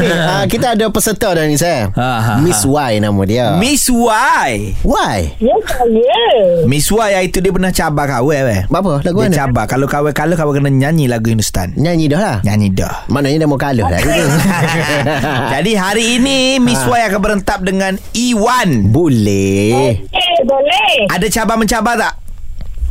Ni, 0.00 0.07
ah, 0.33 0.44
kita 0.48 0.66
ada 0.72 0.88
peserta 0.88 1.37
dah 1.37 1.44
ni 1.44 1.61
saya. 1.61 1.92
Ha, 1.92 2.09
ha, 2.20 2.35
Miss 2.40 2.64
Y 2.64 2.92
nama 3.04 3.22
dia. 3.28 3.46
Miss 3.61 3.85
Y. 3.92 4.52
Y. 4.80 5.18
Ya 5.44 5.57
saya 5.68 6.24
Miss 6.64 6.88
Y 6.88 7.11
itu 7.28 7.38
dia 7.44 7.52
pernah 7.52 7.72
cabar 7.74 8.07
kawan 8.09 8.40
weh. 8.48 8.61
Apa 8.64 8.90
lagu 9.04 9.18
Dia 9.20 9.28
mana? 9.28 9.37
cabar 9.37 9.64
kalau 9.68 9.87
kawan 9.87 10.12
kalau 10.16 10.35
kawan 10.35 10.64
kena 10.64 10.70
nyanyi 10.72 11.04
lagu 11.11 11.28
Hindustan. 11.28 11.76
Nyanyi 11.76 12.09
dah 12.09 12.20
lah. 12.20 12.37
Nyanyi 12.46 12.72
dah. 12.72 13.04
Maknanya 13.12 13.44
dia 13.44 13.48
mau 13.50 13.61
kalah 13.61 13.87
lah. 13.92 14.00
Jadi 15.59 15.72
hari 15.76 16.04
ini 16.16 16.57
Miss 16.62 16.80
Ha. 16.85 16.96
Y 16.96 17.02
akan 17.12 17.20
berentap 17.20 17.61
dengan 17.64 17.96
Iwan. 18.16 18.92
Boleh. 18.92 19.98
Eh 20.04 20.37
boleh 20.44 21.09
Ada 21.09 21.26
cabar 21.33 21.57
mencabar 21.57 21.94
tak? 21.96 22.23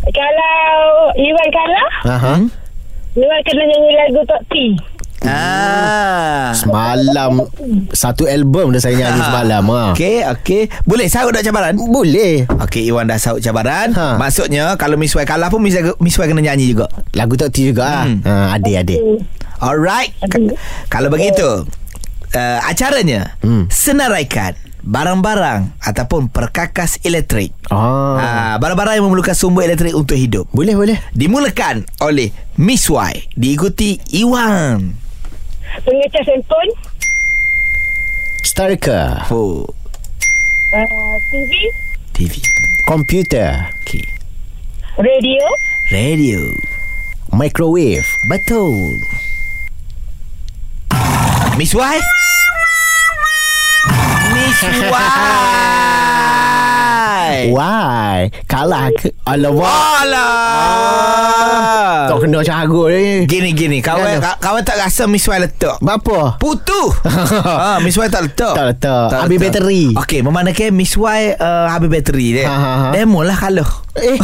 Kalau 0.04 0.56
Iwan 1.16 1.48
kalah 1.50 1.92
Aha. 2.10 2.34
Iwan 3.14 3.40
kena 3.42 3.64
nyanyi 3.64 3.92
lagu 3.96 4.22
Tok 4.26 4.42
T 4.48 4.54
Ah. 5.24 6.52
Semalam 6.52 7.48
satu 7.96 8.28
album 8.28 8.76
dah 8.76 8.82
saya 8.84 9.00
nyanyi 9.00 9.24
semalam. 9.24 9.64
Ha. 9.72 9.82
Okey, 9.96 10.20
okey. 10.36 10.62
Boleh 10.84 11.08
sahut 11.08 11.32
tak 11.32 11.48
cabaran? 11.48 11.80
Boleh. 11.80 12.44
Okey, 12.60 12.92
Iwan 12.92 13.08
dah 13.08 13.16
sahut 13.16 13.40
cabaran. 13.40 13.96
Ha. 13.96 14.20
Maksudnya 14.20 14.76
kalau 14.76 15.00
Miss 15.00 15.16
Y 15.16 15.24
kalah 15.24 15.48
pun 15.48 15.64
Miss 15.64 15.80
Y, 15.80 15.96
Miss 16.04 16.20
Y 16.20 16.28
kena 16.28 16.44
nyanyi 16.44 16.76
juga. 16.76 16.92
Lagu 17.16 17.40
Tok 17.40 17.50
T 17.50 17.72
juga. 17.72 18.04
Hmm. 18.04 18.20
Hmm. 18.20 18.52
Ha, 18.52 18.60
adik-adik. 18.60 19.00
Alright. 19.64 20.12
Ka- 20.28 20.44
kalau 20.92 21.08
begitu, 21.08 21.64
uh, 22.36 22.60
acaranya 22.68 23.40
Hmm. 23.40 23.64
senaraikan 23.72 24.60
barang-barang 24.84 25.80
ataupun 25.80 26.28
perkakas 26.28 27.00
elektrik. 27.08 27.56
Oh. 27.72 28.20
Ah, 28.20 28.60
barang-barang 28.60 29.00
yang 29.00 29.08
memerlukan 29.08 29.34
sumber 29.34 29.64
elektrik 29.66 29.96
untuk 29.96 30.20
hidup. 30.20 30.46
Boleh, 30.52 30.76
boleh. 30.76 30.98
Dimulakan 31.16 31.88
oleh 32.04 32.30
Miss 32.60 32.92
Y 32.92 33.32
diikuti 33.40 33.98
Iwan. 34.12 35.00
Pengecas 35.88 36.28
handphone 36.30 36.72
Striker. 38.44 39.24
Oh, 39.34 39.66
uh, 40.76 41.16
TV 41.32 41.52
TV. 42.14 42.38
Komputer. 42.86 43.74
Okey. 43.82 44.06
Radio 45.00 45.42
Radio. 45.90 46.40
Microwave. 47.34 48.06
Betul. 48.30 49.02
Miss 51.58 51.74
Y? 51.74 52.23
Miss 54.46 54.62
Y. 54.62 54.74
Why? 57.50 58.30
Kalah 58.46 58.92
ke? 58.92 59.08
Alamak. 59.24 59.72
Alah. 60.04 61.84
Tak 62.10 62.18
kena 62.20 62.40
cagur 62.42 62.90
ni. 62.90 63.26
Gini 63.26 63.50
gini 63.52 63.78
kawan 63.80 64.20
Kenapa? 64.20 64.38
kawan 64.38 64.62
tak 64.62 64.78
rasa 64.78 65.06
Miss 65.06 65.26
Y 65.26 65.38
letak. 65.38 65.78
Apa? 65.80 66.38
Putu. 66.38 66.82
ha, 67.06 67.78
Miss 67.86 67.96
Y 67.96 68.08
tak 68.08 68.22
letak. 68.24 68.54
Tak 68.54 68.66
letak. 68.70 69.08
Habis 69.14 69.38
bateri. 69.40 69.84
Okey, 69.96 70.20
memandangkan 70.22 70.70
Miss 70.72 70.94
Y 70.94 71.22
uh, 71.34 71.66
habis 71.68 71.90
bateri 71.90 72.28
dia. 72.36 72.46
Ha, 72.48 72.56
ha, 72.56 72.72
ha. 72.78 72.88
Demo 72.96 73.22
lah 73.22 73.36
kalau. 73.36 73.66
Eh. 73.94 74.18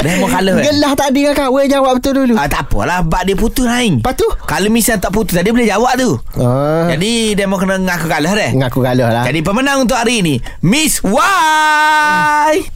Demo 0.00 0.26
kalau. 0.26 0.54
Eh. 0.56 0.64
Gelah 0.64 0.92
tadi 0.96 1.28
kan 1.28 1.32
kau 1.36 1.50
Weh 1.56 1.68
jawab 1.68 2.00
betul 2.00 2.12
dulu. 2.16 2.34
Ah, 2.36 2.48
tak 2.48 2.68
apalah 2.68 3.00
Bak 3.00 3.24
dia 3.24 3.36
putus 3.36 3.64
lain 3.64 4.00
Lepas 4.00 4.16
tu? 4.16 4.28
Kalau 4.44 4.68
Miss 4.68 4.88
tak 4.88 5.08
putus 5.08 5.36
Tadi 5.36 5.52
boleh 5.52 5.68
jawab 5.68 5.92
tu 5.94 6.16
Ah. 6.36 6.88
Jadi 6.88 7.32
demo 7.32 7.56
kena 7.56 7.76
ngaku 7.76 8.06
kalah 8.08 8.32
deh 8.32 8.50
Ngaku 8.56 8.78
kalah 8.80 9.08
lah. 9.12 9.24
Jadi 9.24 9.40
pemenang 9.40 9.84
untuk 9.84 9.96
hari 9.96 10.20
ini 10.20 10.34
Miss 10.64 11.00
Y 11.06 12.66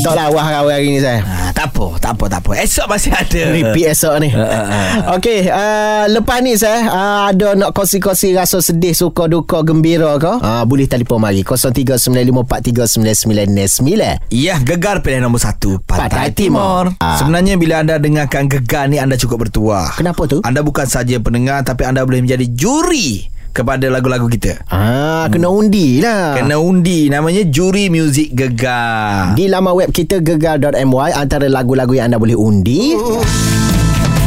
Tak 0.00 0.16
lawah 0.16 0.44
kau 0.48 0.66
hari 0.66 0.88
ni 0.88 0.96
saya. 0.96 1.20
ah, 1.20 1.52
Tak 1.52 1.70
apa 1.70 1.86
Tak 2.00 2.10
apa 2.16 2.24
tak 2.26 2.40
apa 2.40 2.50
Esok 2.56 2.86
masih 2.88 3.12
ada 3.12 3.52
Repeat 3.52 3.92
esok 3.92 4.16
ni 4.16 4.32
ah. 4.32 5.12
Okey 5.12 5.44
uh, 5.44 6.08
Lepas 6.08 6.40
ni 6.40 6.56
saya 6.56 6.88
uh, 6.88 7.28
Ada 7.28 7.52
nak 7.52 7.76
kongsi-kongsi 7.76 8.32
Rasa 8.32 8.64
sedih 8.64 8.96
Suka 8.96 9.28
duka 9.28 9.60
Gembira 9.60 10.16
ke 10.16 10.32
uh, 10.32 10.64
Boleh 10.64 10.88
telefon 10.88 11.20
mari 11.20 11.44
0395439999 11.44 14.32
Ya, 14.32 14.56
Gegar 14.56 15.04
pilihan 15.04 15.20
nombor 15.20 15.44
satu 15.44 15.84
Pantai, 15.84 16.08
Pantai 16.08 16.28
Timur. 16.32 16.88
Timur. 16.88 16.96
Ah. 16.98 17.20
Sebenarnya 17.20 17.60
bila 17.60 17.84
anda 17.84 18.00
dengarkan 18.00 18.48
Gegar 18.48 18.88
ni 18.88 18.96
Anda 18.96 19.14
cukup 19.14 19.44
bertuah 19.44 20.00
Kenapa 20.00 20.24
tu? 20.24 20.40
Anda 20.40 20.64
bukan 20.64 20.88
saja 20.88 21.20
pendengar 21.20 21.60
Tapi 21.60 21.84
anda 21.84 22.00
boleh 22.00 22.24
menjadi 22.24 22.48
juri 22.48 23.28
Kepada 23.50 23.90
lagu-lagu 23.90 24.30
kita. 24.30 24.62
Ah, 24.70 25.26
kena 25.26 25.50
undi 25.50 25.98
lah. 25.98 26.38
Kena 26.38 26.62
undi. 26.62 27.10
Namanya 27.10 27.42
Juri 27.50 27.90
Muzik 27.90 28.30
Gegar. 28.30 29.34
Di 29.34 29.50
laman 29.50 29.74
web 29.74 29.90
kita 29.90 30.22
gegar.my 30.22 31.10
Antara 31.14 31.50
lagu-lagu 31.50 31.90
yang 31.90 32.14
anda 32.14 32.18
boleh 32.22 32.38
undi. 32.38 32.94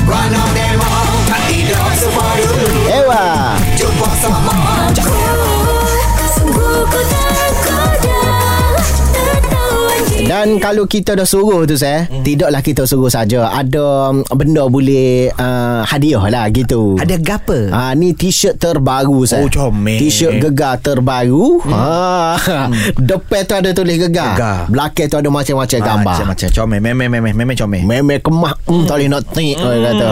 Ewa 0.03 1.02
Dan 10.43 10.59
kalau 10.59 10.83
kita 10.83 11.15
dah 11.15 11.23
suruh 11.23 11.63
tu 11.63 11.79
saya 11.79 12.03
hmm. 12.03 12.19
Tidaklah 12.19 12.59
kita 12.59 12.83
suruh 12.83 13.07
saja 13.07 13.47
Ada 13.47 14.11
um, 14.11 14.27
benda 14.35 14.67
boleh 14.67 15.31
uh, 15.39 15.87
hadiah 15.87 16.19
lah 16.27 16.51
gitu 16.51 16.99
Ada 16.99 17.15
gapa? 17.15 17.71
Ah 17.71 17.95
ni 17.95 18.11
t-shirt 18.11 18.59
terbaru 18.59 19.23
saya. 19.23 19.47
Oh, 19.47 19.47
comel. 19.47 20.03
T-shirt 20.03 20.43
gegar 20.43 20.83
terbaru. 20.83 21.63
Hmm. 21.63 21.71
Ha. 21.71 22.67
Depan 22.99 23.41
tu 23.47 23.53
ada 23.55 23.69
tulis 23.71 23.95
gegar. 23.95 24.35
Gegar. 24.35 24.59
Belakang 24.67 25.07
tu 25.07 25.15
ada 25.15 25.29
macam-macam 25.31 25.79
Ah, 25.79 25.87
gambar. 25.95 26.11
Macam-macam 26.11 26.47
Comel 26.51 26.79
Memang 26.83 27.07
memang 27.07 27.33
Memang 27.33 27.55
comel 27.55 27.81
Memang 27.87 28.19
kemah 28.19 28.53
hmm, 28.67 28.83
Tak 28.83 28.95
boleh 28.99 29.07
nak 29.07 29.23
tik 29.31 29.55
hmm. 29.55 29.79
kata. 29.79 30.09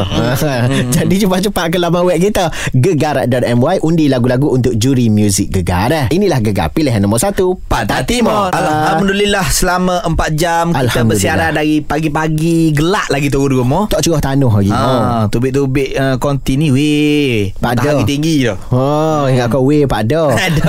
Jadi 0.95 1.15
cepat-cepat 1.27 1.65
ke 1.67 1.77
laman 1.81 2.07
web 2.07 2.17
kita 2.23 2.47
Gegar.my 2.71 3.83
Undi 3.83 4.07
lagu-lagu 4.07 4.47
untuk 4.47 4.79
juri 4.79 5.11
muzik 5.11 5.51
Gegar 5.51 5.91
eh. 5.91 6.05
Inilah 6.07 6.39
Gegar 6.39 6.71
Pilihan 6.71 7.03
nombor 7.03 7.19
satu 7.19 7.59
Pantai 7.67 8.07
Timur 8.07 8.47
Alhamdulillah 8.55 9.43
Selama 9.51 9.99
4 10.07 10.20
jam 10.29 10.69
Kita 10.69 11.01
bersiaran 11.01 11.57
dari 11.57 11.81
pagi-pagi 11.81 12.77
Gelak 12.77 13.09
lagi 13.09 13.33
tu 13.33 13.41
rumah 13.41 13.89
Tak 13.89 14.05
curah 14.05 14.21
tanah 14.21 14.51
lagi 14.51 14.69
oh. 14.69 15.01
Ah, 15.01 15.23
tubik-tubik 15.31 15.95
uh, 15.95 16.15
konti 16.21 16.59
ni 16.59 16.67
weh. 16.69 17.53
Pada. 17.57 17.81
Matahari 17.81 18.03
tinggi 18.03 18.45
dah. 18.45 18.57
Oh, 18.69 19.25
ingat 19.29 19.47
kau 19.49 19.63
weh 19.65 19.87
Pak 19.87 20.01
Do. 20.09 20.29
Ada 20.33 20.61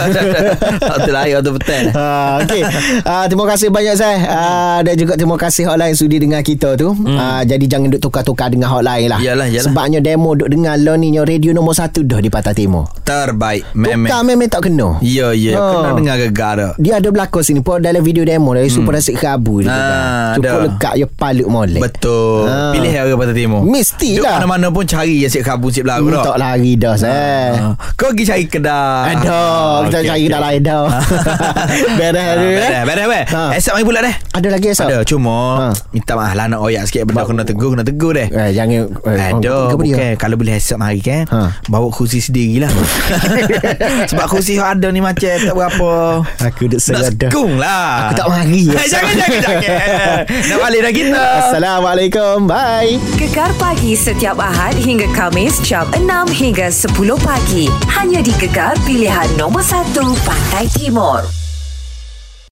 Waktu 0.80 1.10
lahir 1.16 1.32
waktu 1.40 1.52
betul. 1.52 1.82
Ha, 1.92 2.06
okay. 2.44 2.62
uh, 3.02 3.24
terima 3.26 3.44
kasih 3.50 3.68
banyak 3.68 3.94
saya 3.98 4.16
uh, 4.28 4.78
dan 4.84 4.94
juga 4.94 5.18
terima 5.18 5.36
kasih 5.36 5.68
hotline 5.68 5.96
sudi 5.96 6.22
dengar 6.22 6.40
kita 6.46 6.78
tu. 6.78 6.94
Hmm. 6.94 7.16
Uh, 7.18 7.42
jadi 7.44 7.64
jangan 7.66 7.88
duk 7.92 8.02
tukar-tukar 8.02 8.48
dengan 8.52 8.70
hotline 8.70 9.10
lah. 9.10 9.18
Yalah, 9.20 9.48
yalah. 9.50 9.66
Sebabnya 9.68 9.98
demo 10.00 10.36
duk 10.36 10.48
dengar 10.48 10.78
lo 10.78 10.94
ni 10.96 11.12
radio 11.18 11.52
nombor 11.52 11.76
satu 11.76 12.02
dah 12.06 12.18
di 12.22 12.28
Patah 12.32 12.54
Timur. 12.54 12.88
Terbaik 13.02 13.66
Tukar 13.72 13.98
memang. 13.98 14.24
memang 14.24 14.48
tak 14.48 14.62
kena. 14.68 14.98
Ya 15.04 15.34
ya 15.36 15.52
Ha. 15.52 15.64
kena 15.68 15.90
dengar 15.94 16.16
gegar 16.16 16.52
dah. 16.56 16.72
Dia 16.80 16.98
ada 16.98 17.08
berlakon 17.12 17.42
sini 17.44 17.60
pun 17.60 17.78
dalam 17.82 18.00
video 18.00 18.24
demo 18.24 18.56
dari 18.56 18.68
hmm. 18.72 18.76
Super 18.76 18.98
Kerabu 19.42 19.54
dia 19.58 19.70
Ah. 19.72 20.32
Cukup 20.32 20.46
ada. 20.46 20.64
lekat 20.64 20.94
ya 20.94 21.06
palut 21.10 21.48
molek. 21.48 21.82
Betul. 21.82 22.46
Ha. 22.46 22.70
Pilih 22.70 22.90
orang 22.94 23.18
Pantai 23.18 23.36
Timur. 23.36 23.60
Mesti 23.64 24.10
Duk 24.14 24.22
lah. 24.22 24.32
mana-mana 24.38 24.66
pun 24.70 24.84
cari 24.86 25.16
yang 25.18 25.32
sik 25.32 25.42
sik 25.42 25.82
belagu 25.82 26.06
Hmm, 26.06 26.14
dah. 26.14 26.24
tak 26.24 26.36
lari 26.38 26.72
dah 26.74 26.94
saya. 26.94 27.36
Ha. 27.52 27.66
Kau 27.92 28.08
pergi 28.08 28.24
cari 28.24 28.44
kedai. 28.46 29.12
Ada, 29.12 29.42
kita 29.82 29.98
okey, 29.98 30.06
cari 30.06 30.20
okey. 30.20 30.30
dah 30.30 30.40
lain 30.40 30.60
dah. 30.62 30.82
Beres 31.98 32.22
Ha, 32.22 32.32
eh. 32.32 32.36
Beres, 32.38 32.82
beres, 32.86 33.04
beres. 33.04 33.24
Ha. 33.28 33.42
Esok 33.52 33.72
mari 33.74 33.84
pula 33.84 33.98
deh. 34.00 34.14
Ada 34.32 34.48
lagi 34.48 34.66
esok? 34.68 34.86
Ada 34.86 34.98
cuma 35.04 35.36
Ha. 35.52 35.66
minta 35.90 36.12
maaf 36.14 36.32
lah 36.32 36.46
nak 36.46 36.60
oyak 36.60 36.82
sikit 36.86 37.02
benda 37.04 37.22
kena 37.24 37.42
tegur 37.42 37.68
kena 37.72 37.82
tegur 37.82 38.12
deh. 38.14 38.28
Eh, 38.28 38.50
jangan 38.52 38.86
eh, 38.86 39.30
dia? 39.36 39.56
bukan 39.68 40.10
Kalau 40.16 40.36
boleh 40.36 40.54
esok 40.54 40.78
mari 40.78 41.00
kan 41.00 41.24
Ha. 41.24 41.40
Bawa 41.66 41.88
kursi 41.88 42.18
sendiri 42.18 42.60
lah 42.60 42.70
Sebab 44.10 44.26
kursi 44.28 44.56
ada 44.56 44.88
ni 44.88 45.00
macam 45.00 45.28
Tak 45.28 45.52
berapa 45.52 45.90
Aku 46.42 46.62
duk 46.66 46.78
Nak 46.78 46.82
serada. 46.82 47.26
sekung 47.28 47.56
lah 47.56 48.08
Aku 48.08 48.12
tak 48.14 48.28
mari. 48.28 48.62
Jangan 48.72 48.86
jangan 48.88 49.12
jangan 49.16 49.31
Nak 50.48 50.58
balik 50.60 50.80
dah 50.84 50.92
kita 50.92 51.24
Assalamualaikum. 51.46 52.44
Bye. 52.44 53.00
Gegar 53.16 53.50
pagi 53.56 53.96
setiap 53.96 54.36
Ahad 54.36 54.76
hingga 54.76 55.08
Kamis 55.16 55.58
jam 55.64 55.88
6 55.96 56.04
hingga 56.32 56.68
10 56.68 56.92
pagi. 57.20 57.72
Hanya 57.88 58.20
di 58.20 58.32
Gegar 58.36 58.76
pilihan 58.84 59.28
nombor 59.40 59.64
1 59.64 59.96
Pantai 60.24 60.68
Timur. 60.76 61.41